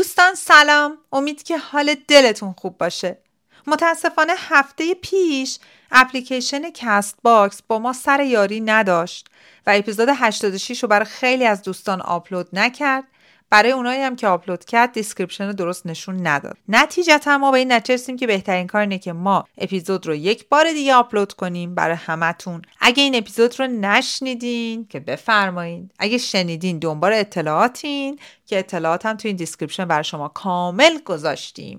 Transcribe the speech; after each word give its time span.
دوستان 0.00 0.34
سلام. 0.34 0.98
امید 1.12 1.42
که 1.42 1.58
حال 1.58 1.94
دلتون 2.08 2.54
خوب 2.58 2.78
باشه. 2.78 3.18
متاسفانه 3.66 4.32
هفته 4.36 4.94
پیش 4.94 5.58
اپلیکیشن 5.92 6.70
کست 6.70 7.16
باکس 7.22 7.62
با 7.68 7.78
ما 7.78 7.92
سر 7.92 8.20
یاری 8.20 8.60
نداشت 8.60 9.28
و 9.66 9.70
اپیزود 9.76 10.08
86 10.14 10.82
رو 10.82 10.88
برای 10.88 11.04
خیلی 11.04 11.46
از 11.46 11.62
دوستان 11.62 12.00
آپلود 12.00 12.48
نکرد. 12.52 13.04
برای 13.50 13.72
اونایی 13.72 14.02
هم 14.02 14.16
که 14.16 14.26
آپلود 14.26 14.64
کرد 14.64 14.92
description 14.92 15.50
درست 15.52 15.86
نشون 15.86 16.26
نداد. 16.26 16.56
نتیجتا 16.68 17.38
ما 17.38 17.50
به 17.50 17.58
این 17.58 17.72
نتیجه 17.72 18.16
که 18.16 18.26
بهترین 18.26 18.66
کار 18.66 18.80
اینه 18.80 18.98
که 18.98 19.12
ما 19.12 19.44
اپیزود 19.58 20.06
رو 20.06 20.14
یک 20.14 20.48
بار 20.48 20.72
دیگه 20.72 20.94
آپلود 20.94 21.32
کنیم 21.32 21.74
برای 21.74 21.96
همتون. 21.96 22.62
اگه 22.80 23.02
این 23.02 23.14
اپیزود 23.14 23.60
رو 23.60 23.66
نشنیدین 23.66 24.86
که 24.86 25.00
بفرمایید. 25.00 25.90
اگه 25.98 26.18
شنیدین 26.18 26.78
دنبال 26.78 27.12
اطلاعاتین 27.12 28.18
که 28.46 28.58
اطلاعات 28.58 29.06
هم 29.06 29.16
تو 29.16 29.28
این 29.28 29.36
description 29.36 29.84
برای 29.84 30.04
شما 30.04 30.28
کامل 30.28 30.98
گذاشتیم. 31.04 31.76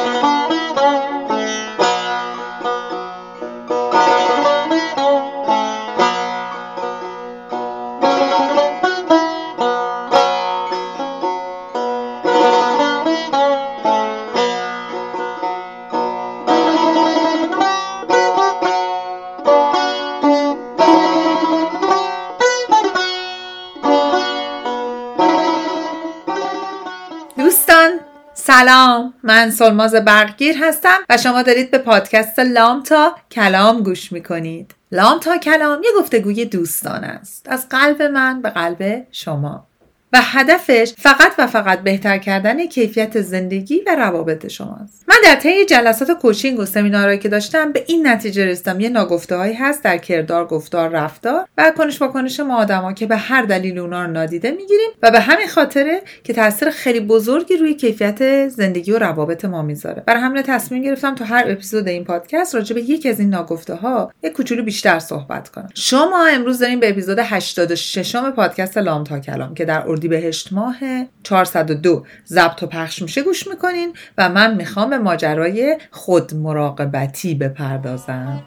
سلام 28.62 29.14
من 29.24 29.52
سلماز 29.52 29.96
برگیر 29.96 30.56
هستم 30.64 30.98
و 31.10 31.18
شما 31.18 31.42
دارید 31.42 31.72
به 31.72 31.78
پادکست 31.78 32.40
لام 32.40 32.84
تا 32.84 33.16
کلام 33.32 33.84
گوش 33.84 34.12
می‌کنید. 34.12 34.76
لام 34.92 35.20
تا 35.20 35.38
کلام 35.38 35.84
یه 35.84 35.90
گفتگوی 36.00 36.46
دوستان 36.46 37.04
است. 37.04 37.50
از 37.50 37.70
قلب 37.70 38.02
من 38.02 38.42
به 38.42 38.50
قلب 38.50 39.08
شما. 39.12 39.68
و 40.14 40.20
هدفش 40.22 40.94
فقط 40.98 41.32
و 41.38 41.48
فقط 41.48 41.80
بهتر 41.80 42.18
کردن 42.18 42.66
کیفیت 42.66 43.22
زندگی 43.22 43.82
و 43.88 43.96
روابط 43.96 44.48
شماست. 44.48 45.06
من 45.08 45.16
در 45.24 45.36
طی 45.36 45.66
جلسات 45.66 46.12
کوچینگ 46.12 46.60
و 46.60 46.66
سمینارهایی 46.66 47.20
که 47.20 47.30
داشتم 47.30 47.72
به 47.72 47.84
این 47.88 48.08
نتیجه 48.08 48.46
رسیدم. 48.46 48.80
یه 48.80 48.90
ناگفته 48.90 49.36
هایی 49.36 49.54
هست 49.54 49.84
در 49.84 49.98
کردار 49.98 50.48
گفتار 50.48 50.90
رفتار 50.90 51.46
و 51.58 51.72
کنش 51.78 51.98
با 51.98 52.08
کنش 52.08 52.40
ما 52.40 52.58
آدما 52.58 52.94
که 52.94 53.06
به 53.06 53.18
هر 53.18 53.42
دلیل 53.42 53.80
اونا 53.80 54.06
رو 54.06 54.12
نادیده 54.12 54.52
می‌گیریم 54.52 54.90
و 55.04 55.12
به 55.12 55.20
همین 55.20 55.48
خاطره 55.48 56.02
که 56.24 56.34
تاثیر 56.34 56.70
خیلی 56.70 57.00
بزرگی 57.00 57.58
روی 57.58 57.74
کیفیت 57.74 58.48
زندگی 58.48 58.92
و 58.92 59.00
روابط 59.00 59.46
ما 59.46 59.62
می‌ذاره. 59.62 60.04
برای 60.08 60.22
همین 60.22 60.44
تصمیم 60.44 60.84
گرفتم 60.84 61.16
تو 61.16 61.24
هر 61.24 61.44
اپیزود 61.48 61.88
این 61.88 62.04
پادکست 62.04 62.56
راجع 62.56 62.76
به 62.76 62.82
یکی 62.82 63.10
از 63.10 63.20
این 63.20 63.30
ناگفته 63.30 63.76
ها 63.76 64.12
یه 64.24 64.30
کوچولو 64.30 64.64
بیشتر 64.64 65.00
صحبت 65.00 65.50
کنم. 65.50 65.70
شما 65.76 66.26
امروز 66.26 66.60
داریم 66.60 66.80
به 66.80 66.90
اپیزود 66.90 67.20
86 67.20 68.16
پادکست 68.16 68.78
لام 68.78 69.04
تا 69.04 69.20
کلام 69.20 69.54
که 69.54 69.66
در 69.66 69.88
اردیبهشت 70.02 70.54
ماه 70.54 70.76
402 71.24 72.06
ضبط 72.28 72.64
و 72.64 72.68
پخش 72.68 73.02
میشه 73.02 73.22
گوش 73.22 73.48
می‌کنین. 73.48 73.94
و 74.18 74.30
من 74.30 74.56
می‌خوام 74.56 74.90
به 74.90 74.98
ماجرای 74.98 75.78
خود 75.92 76.36
مراقبتی 76.36 77.36
بپردازم. 77.36 78.44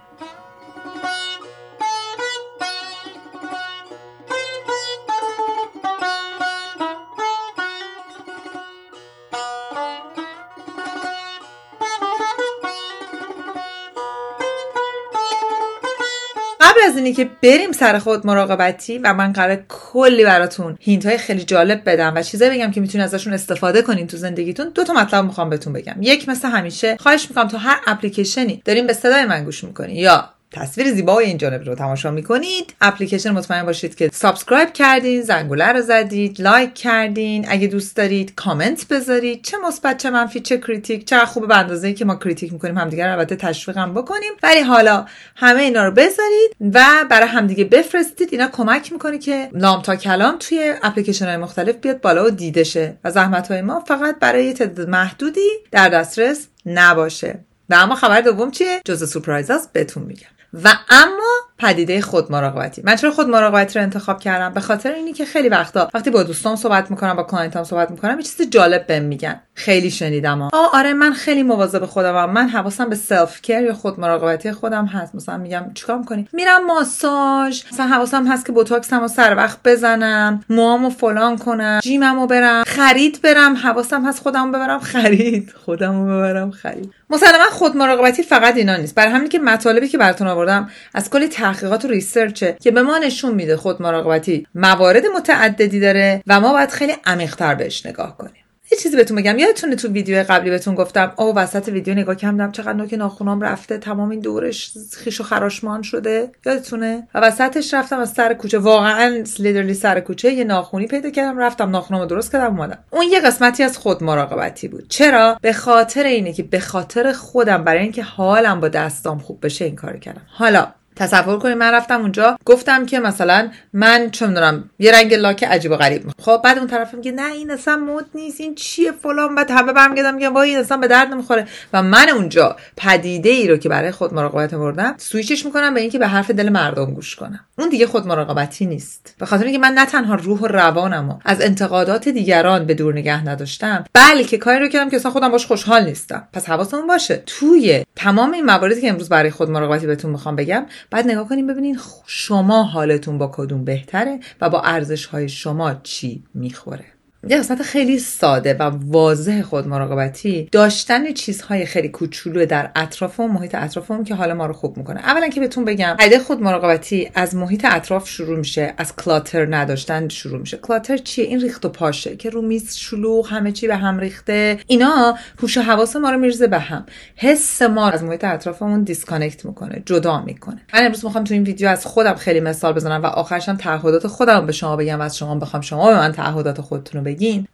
اینی 17.05 17.17
که 17.17 17.31
بریم 17.43 17.73
سر 17.73 17.99
خود 17.99 18.27
مراقبتی 18.27 18.99
و 18.99 19.15
من 19.15 19.33
قراره 19.33 19.59
کلی 19.69 20.25
براتون 20.25 20.77
hint 20.81 21.07
های 21.07 21.19
خیلی 21.19 21.45
جالب 21.45 21.83
بدم 21.87 22.13
و 22.17 22.23
چیزایی 22.23 22.59
بگم 22.59 22.71
که 22.71 22.81
می‌تونید 22.81 23.05
ازشون 23.05 23.33
استفاده 23.33 23.83
کنین 23.83 24.07
تو 24.07 24.17
زندگیتون. 24.17 24.69
دو 24.75 24.85
تا 24.85 24.93
مطلب 24.93 25.25
می‌خوام 25.25 25.51
بهتون 25.51 25.73
بگم. 25.73 25.95
یک 26.01 26.29
مثل 26.29 26.49
همیشه 26.49 26.97
خواهش 27.01 27.27
می‌کنم 27.31 27.49
تو 27.49 27.57
هر 27.57 27.77
اپلیکیشنی 27.87 28.63
دارین 28.65 28.87
به 28.87 28.93
صدای 28.93 29.25
من 29.25 29.45
گوش 29.45 29.65
می‌کنین. 29.65 29.97
یا 29.97 30.31
تصویر 30.55 30.93
زیبای 30.93 31.27
این 31.27 31.39
جانب 31.39 31.65
رو 31.65 31.75
تماشا 31.75 32.11
می‌کنید. 32.11 32.75
اپلیکیشن 32.81 33.31
مطمئن 33.31 33.63
باشید 33.63 33.95
که 33.95 34.11
subscribe 34.13 34.73
کردین 34.73 35.23
زنگوله 35.23 35.73
رو 35.73 35.81
زدید 35.81 36.41
لایک 36.41 36.75
کردین. 36.75 37.47
اگه 37.49 37.67
دوست 37.67 37.97
دارید 37.97 38.35
کامنت 38.35 38.89
بذارید. 38.89 39.43
چه 39.43 39.57
مثبت 39.67 39.99
چه 39.99 40.11
منفی 40.11 40.41
چه 40.41 40.59
critique 40.59 41.05
چه 41.05 41.19
خوبه 41.19 41.47
به 41.47 41.57
اندازه 41.57 41.93
که 41.93 42.05
ما 42.05 42.17
critique 42.17 42.53
می‌کنیم 42.53 42.79
همدیگه 42.79 43.07
رو 43.07 43.13
البته 43.13 43.37
تشویق 43.37 43.79
هم 43.79 43.95
بکنیم. 43.95 44.33
ولی 44.43 44.61
حالا 44.61 45.07
همه 45.37 45.63
اینا 45.63 45.85
رو 45.85 45.91
بذارید 45.91 46.57
و 46.75 46.85
برای 47.11 47.29
همدیگه 47.29 47.65
بفرستید. 47.65 48.29
اینا 48.33 48.49
کمک 48.49 48.93
می‌کنه 48.93 49.19
که 49.19 49.49
نام 49.53 49.83
تا 49.83 49.97
کلام 49.97 50.37
توی 50.41 50.75
اپلیکیشن 50.83 51.27
های 51.27 51.37
مختلف 51.37 51.77
بیاد 51.77 52.01
بالا 52.01 52.25
و 52.25 52.31
دیده 52.31 52.65
شه. 52.65 52.97
و 53.05 53.11
زحمت 53.11 53.51
های 53.51 53.63
ما 53.63 53.81
فقط 53.81 54.19
برای 54.19 54.53
تعداد 54.53 54.89
محدودی 54.89 55.51
در 55.71 55.89
دسترس 55.89 56.47
نباشه. 56.67 57.39
و 57.71 57.75
اما 57.75 57.95
خبر 57.95 58.21
دوم 58.21 58.51
چیه؟ 58.51 58.81
جزء 58.85 59.07
سورپرایز 59.07 59.51
بهتون 59.73 60.03
میگم. 60.03 60.34
و 60.55 60.69
اما 60.91 61.33
پدیده 61.65 62.01
خود 62.01 62.33
مراقبتی. 62.33 62.83
من 62.85 62.97
چرا 62.97 63.11
خود 63.11 63.29
مراقبتی 63.29 63.79
رو 63.79 63.85
انتخاب 63.85 64.21
کردم؟ 64.21 64.55
به 64.55 64.61
خاطر 64.61 64.93
اینی 64.93 65.13
که 65.13 65.25
خیلی 65.25 65.49
وقتا 65.49 65.89
وقتی 65.95 66.11
با 66.11 66.23
دوستان 66.23 66.57
صحبت 66.57 66.91
می‌کنم 66.91 67.15
با 67.15 67.23
client 67.23 67.59
ام 67.59 67.65
صحبت 67.65 67.91
می‌کنم 67.91 68.17
یه 68.19 68.23
چیز 68.23 68.51
جالب 68.51 68.87
بهم 68.87 69.03
میگن. 69.03 69.41
خیلی 69.55 69.91
شنیدم 69.91 70.43
آه 70.43 70.71
آره 70.73 70.93
من 70.93 71.13
خیلی 71.13 71.43
مواظب 71.43 71.87
خودم 71.87 72.31
من 72.31 72.49
حواسم 72.49 72.89
به 72.89 72.97
self-care 72.97 73.63
یا 73.63 73.75
خود 73.75 74.01
مراقبتی 74.01 74.53
خودم 74.53 74.87
هست. 74.87 75.15
مثلا 75.15 75.37
میگم 75.37 75.71
چیکار 75.75 75.99
می‌کنی؟ 75.99 76.29
میرم 76.33 76.67
ماساژ. 76.67 77.63
مثلا 77.73 77.87
حواسم 77.87 78.27
هست 78.27 78.47
که 78.47 78.53
بوتاکسمو 78.53 79.09
سر 79.09 79.37
وقت 79.37 79.59
بزنم 79.65 80.45
موامو 80.51 80.91
فلان 80.91 81.39
کنم 81.39 81.81
gym 81.83 82.09
مو 82.09 82.27
برم 82.27 82.65
خرید 82.65 83.21
برم. 83.23 83.57
حواسم 83.57 84.05
هست 84.05 84.23
خودمو 84.23 84.49
ببرم 84.49 84.79
خرید. 84.79 85.53
خودمو 85.65 86.05
ببرم 86.05 86.51
خرید. 86.51 86.93
مسلما 87.11 87.45
خود 87.51 87.77
مراقبتی 87.77 88.23
فقط 88.23 88.57
اینا 88.57 88.77
نیست. 88.77 88.95
برای 88.95 89.13
همین 89.13 89.29
که 89.29 89.39
مطالبی 89.39 89.89
که 89.89 89.99
براتون 89.99 90.27
آوردم 90.27 90.71
از 90.95 91.11
کلی 91.11 91.29
تحقیقات 91.55 91.85
و 91.85 91.89
ریسرچه 91.89 92.57
که 92.61 92.71
به 92.71 92.83
ما 92.83 92.99
نشون 92.99 93.35
میده 93.35 93.57
خود 93.57 93.83
مراقبتی 93.83 94.47
موارد 94.55 95.07
متعددی 95.07 95.81
داره 95.81 96.23
و 96.27 96.41
ما 96.41 96.53
باید 96.53 96.71
خیلی 96.71 96.93
عمیق‌تر 97.05 97.55
بهش 97.55 97.87
نگاه 97.87 98.19
کنیم. 98.19 98.45
یه 98.73 98.79
چیزی 98.79 98.97
بهتون 98.97 99.17
بگم 99.17 99.39
یادتونه 99.39 99.77
تو 99.77 99.89
ویدیو 99.89 100.25
قبلی 100.29 100.51
بهتون 100.51 100.75
گفتم 100.75 101.13
او 101.17 101.35
وسط 101.35 101.69
ویدیو 101.69 101.95
نگاه 101.95 102.17
کردم 102.17 102.53
چقدر 102.53 102.73
نوک 102.73 102.95
ناخونام 102.95 103.41
رفته 103.41 103.79
تمام 103.79 104.11
این 104.11 104.21
دورش 104.21 104.73
خیش 104.97 105.21
و 105.21 105.25
خراشمان 105.25 105.83
شده 105.83 106.31
یادتونه؟ 106.47 107.09
و 107.15 107.21
وسطش 107.21 107.75
رفتم 107.75 107.99
از 107.99 108.13
سر 108.13 108.35
کوچه 108.35 108.59
واقعا 108.59 109.25
لیدرلی 109.39 109.75
سر 109.75 110.01
کوچه 110.01 110.33
یه 110.33 110.45
ناخونی 110.45 110.87
پیدا 110.87 111.11
کردم 111.11 111.39
رفتم 111.39 111.71
ناخونامو 111.71 112.07
درست 112.07 112.33
کردم 112.33 112.47
اومدم. 112.47 112.79
اون 112.91 113.07
یه 113.13 113.21
قسمتی 113.21 113.63
از 113.63 113.79
خود 113.79 114.03
مراقبتی 114.03 114.69
بود. 114.69 114.89
چرا؟ 114.89 115.39
به 115.43 115.53
خاطر 115.53 116.05
اینه 116.05 116.33
که 116.33 116.43
به 116.43 116.61
خاطر 116.61 117.13
خودم 117.13 117.65
برای 117.65 117.83
اینکه 117.83 118.03
حالم 118.03 118.61
با 118.61 118.69
دستام 118.69 119.19
خوب 119.19 119.39
بشه 119.43 119.65
این 119.65 119.77
کار 119.77 119.97
کردم. 119.97 120.23
حالا 120.27 120.67
تصور 120.97 121.39
کنید 121.39 121.57
من 121.57 121.73
رفتم 121.73 122.01
اونجا 122.01 122.39
گفتم 122.45 122.87
که 122.87 123.01
مثلا 123.01 123.49
من 123.73 124.11
چه 124.11 124.27
می‌دونم 124.27 124.71
یه 124.79 124.93
رنگ 124.93 125.15
لاک 125.15 125.45
عجیب 125.45 125.73
و 125.73 125.77
غریب. 125.77 126.11
خب 126.19 126.41
بعد 126.45 126.59
اون 126.59 126.67
طرف 126.67 126.95
میگه 126.95 127.13
نه 127.13 127.33
این 127.33 127.51
اصلا 127.51 127.77
مود 127.77 128.07
نیست 128.15 128.41
این 128.41 128.55
چیه 128.55 128.93
فلان؟ 128.93 129.35
بعد 129.35 129.51
همه 129.51 129.73
برمیگردم 129.73 130.15
میگم 130.15 130.35
وای 130.35 130.51
این 130.51 130.59
اصلا 130.59 130.77
به 130.77 130.89
درد 130.89 131.09
نمی‌خوره. 131.09 131.47
و 131.73 131.83
من 131.83 132.09
اونجا 132.09 132.57
پدیده 132.77 133.29
ای 133.29 133.49
رو 133.49 133.57
که 133.57 133.69
برای 133.69 133.91
خود 133.91 134.15
مراقبت 134.15 134.55
آوردم 134.55 134.95
سویچش 134.99 135.47
می‌کنم 135.47 135.75
به 135.75 135.81
اینکه 135.81 135.99
به 135.99 136.07
حرف 136.07 136.31
دل 136.31 136.49
مردم 136.49 136.95
گوش 136.95 137.17
کنم. 137.17 137.41
اون 137.59 137.69
دیگه 137.69 137.87
خود 137.87 138.07
مراقبتی 138.07 138.67
نیست. 138.67 139.15
به 139.19 139.27
خاطر 139.27 139.45
اینکه 139.45 139.59
من 139.59 139.73
نه 139.73 139.87
تنها 139.87 140.15
روح 140.15 140.41
و 140.41 140.47
روانم 140.47 141.19
از 141.25 141.41
انتقادات 141.41 142.09
دیگران 142.09 142.67
به 142.67 142.75
دور 142.75 142.95
نگه 142.95 143.29
نداشتم 143.29 143.85
بلکه 143.95 144.39
کاری 144.39 144.59
رو 144.59 144.69
کردم 144.69 144.91
که 144.91 144.97
اصلا 144.97 145.11
خودم 145.11 145.29
باش 145.29 145.47
خوشحال 145.47 145.85
نیستم. 145.85 146.29
پس 146.33 146.49
حواسمون 146.49 146.87
باشه 146.87 147.23
توی 147.27 147.85
تمام 147.97 148.33
این 148.33 148.45
مواردی 148.45 148.81
که 148.81 148.89
امروز 148.89 149.09
برای 149.09 149.31
خود 149.31 149.51
مراقبتی 149.51 149.87
بهتون 149.87 150.11
می‌خوام 150.11 150.37
بگم 150.37 150.67
بعد 150.91 151.07
نگاه 151.07 151.29
کنیم 151.29 151.47
ببینین 151.47 151.79
شما 152.07 152.63
حالتون 152.63 153.19
با 153.19 153.31
کدوم 153.35 153.65
بهتره 153.65 154.21
و 154.41 154.51
با 154.51 154.61
ارزش 154.61 155.07
های 155.07 155.29
شما 155.29 155.75
چی 155.75 156.23
می‌خوره. 156.35 156.94
یه 157.29 157.39
قسمت 157.39 157.63
خیلی 157.63 157.99
ساده 157.99 158.55
و 158.55 158.63
واضح 158.87 159.43
خود 159.43 159.69
مراقبتی 159.69 160.49
داشتن 160.53 161.13
چیزهای 161.13 161.67
خیلی 161.67 161.89
کوچولو 161.89 162.47
در 162.47 162.71
اطراف 162.77 163.21
و 163.21 163.29
محیط 163.29 163.55
اطرافمون 163.55 164.05
که 164.05 164.15
حال 164.15 164.33
ما 164.33 164.47
رو 164.47 164.53
خوب 164.53 164.77
می‌کنه. 164.77 165.01
اولا 165.01 165.29
که 165.29 165.41
بهتون 165.41 165.65
بگم 165.65 165.97
ایده 166.01 166.19
خود 166.19 166.43
مراقبتی 166.43 167.11
از 167.15 167.35
محیط 167.35 167.67
اطراف 167.71 168.09
شروع 168.09 168.39
میشه 168.39 168.75
از 168.77 168.97
کلاتر 168.97 169.57
نداشتن 169.57 170.09
شروع 170.09 170.41
میشه. 170.41 170.57
کلاتر 170.57 170.97
چیه؟ 170.97 171.25
این 171.25 171.41
ریخت 171.41 171.65
و 171.65 171.69
پاشه 171.69 172.17
که 172.17 172.31
رو 172.31 172.43
میز 172.43 172.77
شلوغ 172.77 173.29
همه 173.29 173.53
چی 173.53 173.67
به 173.67 173.77
هم 173.77 173.99
ریخته. 173.99 174.59
اینا 174.67 175.15
هوش 175.43 175.57
و 175.57 175.61
حواس 175.61 175.97
ما 175.97 176.11
رو 176.11 176.19
میرزه 176.19 176.47
به 176.47 176.59
هم. 176.59 176.87
حس 177.17 177.63
ما 177.63 177.91
از 177.91 178.05
محیط 178.05 178.25
اطرافمون 178.25 178.83
disconnect 178.83 179.45
می‌کنه 179.45 179.83
جدا 179.87 180.23
می‌کنه. 180.23 180.61
من 180.75 180.85
امروز 180.85 181.05
می‌خوام 181.05 181.25
تو 181.25 181.35
این 181.35 181.43
ویدیو 181.43 181.69
از 181.69 181.87
خودم 181.87 182.15
خیلی 182.15 182.41
مثال 182.41 182.73
بزنم 182.73 183.03
و 183.03 183.07
آخرشم 183.07 183.57
تعهدات 183.57 184.07
خودم 184.07 184.47
به 184.47 184.53
شما 184.53 184.77
بگم 184.77 184.99
و 184.99 185.03
از 185.03 185.17
شما 185.17 185.35
بخوام 185.35 185.63
شما 185.63 185.91
به 185.91 185.97
من 185.97 186.13
تعهدات 186.13 186.61
خودتون 186.61 186.99
رو 187.01 187.05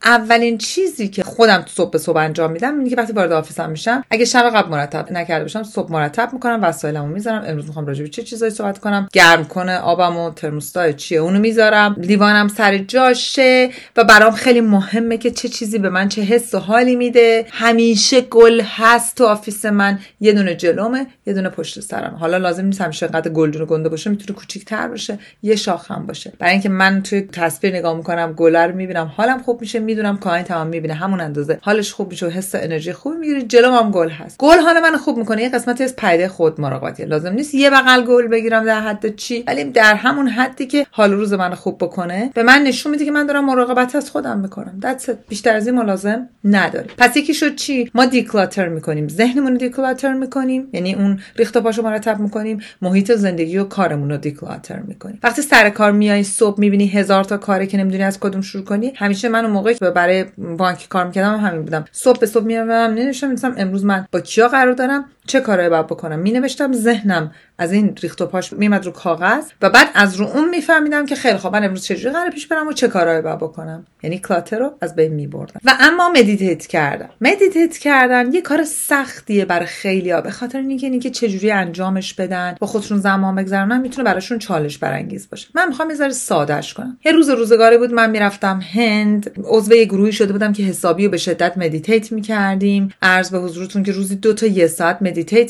اولین 0.03 0.57
چیزی 0.57 1.07
که 1.07 1.23
خودم 1.23 1.65
صبح 1.67 1.91
به 1.91 1.97
صبح 1.97 2.17
انجام 2.17 2.51
میدم 2.51 2.77
اینه 2.77 2.89
که 2.89 2.95
وقتی 2.95 3.13
وارد 3.13 3.31
office 3.31 3.64
م 3.64 3.69
میشم 3.69 4.03
اگه 4.11 4.25
شب 4.25 4.49
قبل 4.55 4.69
مرتب 4.69 5.11
نکرده 5.11 5.43
باشم 5.43 5.63
صبح 5.63 5.91
مرتب 5.91 6.33
می‌کنم 6.33 6.59
وسایلمو 6.61 7.07
می‌ذارم. 7.07 7.43
امروز 7.47 7.67
می‌خوام 7.67 7.85
راجع 7.85 8.03
به 8.03 8.09
چه 8.09 8.23
چیزایی 8.23 8.51
صحبت 8.51 8.79
کنم؟ 8.79 9.07
گرم 9.13 9.45
کنه 9.45 9.77
آبمو 9.77 10.31
ترموس 10.31 10.93
چاییه 10.93 11.19
اونو 11.19 11.39
می‌ذارم. 11.39 11.95
لیوانم 11.97 12.47
سر 12.47 12.77
جاشه 12.77 13.69
و 13.97 14.03
برام 14.03 14.31
خیلی 14.31 14.61
مهمه 14.61 15.17
که 15.17 15.31
چه 15.31 15.47
چیزی 15.47 15.79
به 15.79 15.89
من 15.89 16.09
چه 16.09 16.21
حس 16.21 16.53
و 16.53 16.59
حالی 16.59 16.95
میده. 16.95 17.45
همیشه 17.51 18.21
گل 18.21 18.61
هست 18.65 19.17
تو 19.17 19.25
office 19.25 19.65
من. 19.65 19.99
یه 20.19 20.33
دونه 20.33 20.55
جلومه 20.55 21.07
یه 21.25 21.33
دونه 21.33 21.49
پشت 21.49 21.79
سرم 21.79 22.17
حالا 22.19 22.37
لازم 22.37 22.65
نیست 22.65 22.81
همیشه 22.81 23.07
قد 23.07 23.27
گلدون 23.27 23.65
گنده 23.65 23.89
باشه 23.89 24.09
می‌تونه 24.09 24.39
کوچیک‌تر 24.39 24.87
باشه 24.87 25.19
یه 25.43 25.55
شاخ 25.55 25.91
هم 25.91 26.05
باشه. 26.05 26.33
برای 26.39 26.53
اینکه 26.53 26.69
من 26.69 27.03
توی 27.03 27.21
تصویر 27.21 27.75
نگاه 27.75 27.97
می‌کنم 27.97 28.33
گل 28.33 28.55
رو 28.55 28.75
می‌بینم 28.75 29.13
حالم 29.17 29.39
خوب 29.43 29.50
میشه 29.61 29.79
می‌دونم 29.79 30.17
کاین 30.17 30.43
تمام 30.43 30.67
می‌بینه 30.67 30.93
همون 30.93 31.21
اندازه. 31.21 31.59
حالش 31.61 31.93
خوب 31.93 32.09
میشه 32.09 32.25
و 32.25 32.29
حس 32.29 32.55
انرژی 32.55 32.93
خوبی 32.93 33.17
می‌گیره 33.17 33.41
جلوم 33.41 33.73
هم 33.73 33.91
گل 33.91 34.09
هست. 34.09 34.37
گل 34.37 34.59
حال 34.59 34.79
من 34.79 34.97
خوب 34.97 35.17
می‌کنه. 35.17 35.41
یه 35.41 35.49
قسمتی 35.49 35.83
از 35.83 35.95
پیده 35.95 36.27
خود 36.27 36.61
مراقبتی 36.61 37.05
لازم 37.05 37.33
نیست 37.33 37.53
یه 37.53 37.69
بغل 37.69 38.01
گل 38.05 38.27
بگیرم 38.27 38.65
در 38.65 38.81
حد 38.81 39.15
چی 39.15 39.43
ولی 39.47 39.63
در 39.63 39.95
همون 39.95 40.27
حدی 40.27 40.67
که 40.67 40.85
حال 40.91 41.13
روز 41.13 41.33
من 41.33 41.53
خوب 41.53 41.77
بکنه 41.77 42.31
به 42.33 42.43
من 42.43 42.61
نشون 42.63 42.91
میده 42.91 43.05
که 43.05 43.11
من 43.11 43.25
دارم 43.25 43.45
مراقبت 43.45 43.95
از 43.95 44.11
خودم 44.11 44.39
می‌کنم. 44.39 44.79
That's 44.81 45.11
بیشتر 45.29 45.55
از 45.55 45.67
این 45.67 45.75
ملازم 45.75 46.29
نداره 46.45 46.87
پس 46.97 47.17
یکی 47.17 47.33
شد 47.33 47.55
چی؟ 47.55 47.91
ما 47.93 48.05
دیکلاتر 48.05 48.67
می‌کنیم. 48.67 49.07
ذهنمون 49.07 49.51
رو 49.51 49.57
دیکلاتر 49.57 50.13
می‌کنیم. 50.13 50.67
یعنی 50.73 50.93
اون 50.93 51.19
ریخت 51.35 51.57
و 51.57 51.61
پاشو 51.61 51.81
مرتب 51.81 52.19
می‌کنیم. 52.19 52.59
محیط 52.81 53.11
زندگی 53.11 53.57
و 53.57 53.63
کارمون 53.63 54.11
رو 54.11 54.17
دیکلاتر 54.17 54.79
می‌کنیم. 54.79 55.19
وقتی 55.23 55.41
سر 55.41 55.69
کار 55.69 55.91
میای 55.91 56.23
صبح 56.23 56.59
می‌بینی 56.59 56.87
هزار 56.87 57.23
تا 57.23 57.37
کاری 57.37 57.67
که 57.67 57.77
نمی‌دونی 57.77 58.03
از 58.03 58.19
کدوم 58.19 58.41
شروع 58.41 58.63
کنی 58.63 58.93
همیشه 58.95 59.29
من 59.29 59.40
اون 59.45 59.53
موقعی 59.53 59.75
که 59.75 59.85
برای 59.85 60.25
بانک 60.57 60.87
کار 60.89 61.05
می‌کردم 61.07 61.39
همین 61.39 61.61
بودم. 61.61 61.85
صبح 61.91 62.19
به 62.19 62.25
صبح 62.25 62.43
میام 62.43 62.71
می‌شینم 62.71 63.35
امروز 63.57 63.85
من 63.85 64.07
با 64.11 64.19
کیا 64.19 64.47
قرار 64.47 64.73
دارم. 64.73 65.05
چه 65.31 65.39
کارهایی 65.39 65.69
باید 65.69 65.87
بکنم؟ 65.87 66.19
می 66.19 66.31
نوشتم 66.31 66.73
ذهنم 66.73 67.31
از 67.57 67.71
این 67.71 67.95
ریخت 68.01 68.21
و 68.21 68.25
پاش 68.25 68.53
میمد 68.53 68.85
رو 68.85 68.91
کاغذ 68.91 69.43
و 69.61 69.69
بعد 69.69 69.87
از 69.93 70.15
رو 70.15 70.25
اون 70.25 70.49
میفهمیدم 70.49 71.05
که 71.05 71.15
خیلی 71.15 71.37
خوب 71.37 71.53
من 71.53 71.63
امروز 71.63 71.83
چجوری 71.83 72.13
قرار 72.13 72.29
پیش 72.29 72.47
برم 72.47 72.67
و 72.67 72.73
چه 72.73 72.87
کارهایی 72.87 73.21
باید 73.21 73.37
بکنم؟ 73.37 73.85
یعنی 74.03 74.19
clutter 74.19 74.59
رو 74.59 74.71
از 74.81 74.95
بین 74.95 75.13
میبردم. 75.13 75.61
و 75.63 75.73
اما 75.79 76.09
meditate 76.09 76.67
کردن. 76.67 77.09
meditate 77.21 77.77
کردن 77.77 78.33
یه 78.33 78.41
کار 78.41 78.63
سختیه 78.63 79.45
برای 79.45 79.65
خیلیا 79.65 80.21
به 80.21 80.31
خاطر 80.31 80.57
اینکه 80.57 80.87
اینکه 80.87 81.09
چجوری 81.09 81.51
انجامش 81.51 82.13
بدن 82.13 82.55
با 82.59 82.67
خودشون 82.67 82.99
زمان 82.99 83.35
بگذرونن 83.35 83.81
می‌تونه 83.81 84.05
براشون 84.05 84.39
چالش 84.39 84.77
برانگیز 84.77 85.29
باشه. 85.29 85.47
من 85.55 85.67
می‌خوام 85.67 85.89
یه 85.89 85.95
ذره 85.95 86.11
سادهش 86.11 86.73
کنم. 86.73 86.97
یه 87.05 87.11
روز 87.11 87.29
روزگاری 87.29 87.77
بود 87.77 87.93
من 87.93 88.09
می‌رفتم 88.09 88.59
هند. 88.73 89.31
عضو 89.43 89.75
یه 89.75 89.85
گروهی 89.85 90.11
شده 90.11 90.33
بودم 90.33 90.53
که 90.53 90.63
حسابی 90.63 91.07
و 91.07 91.09
به 91.09 91.17
شدت 91.17 91.57
meditate 91.57 92.11
می‌کردیم. 92.11 92.93
عرض 93.01 93.29
به 93.29 93.39
حضورتون 93.39 93.83
که 93.83 93.91
روزی 93.91 94.15
دو 94.15 94.33
تا 94.33 94.45
یه 94.45 94.67
ساعت 94.67 94.97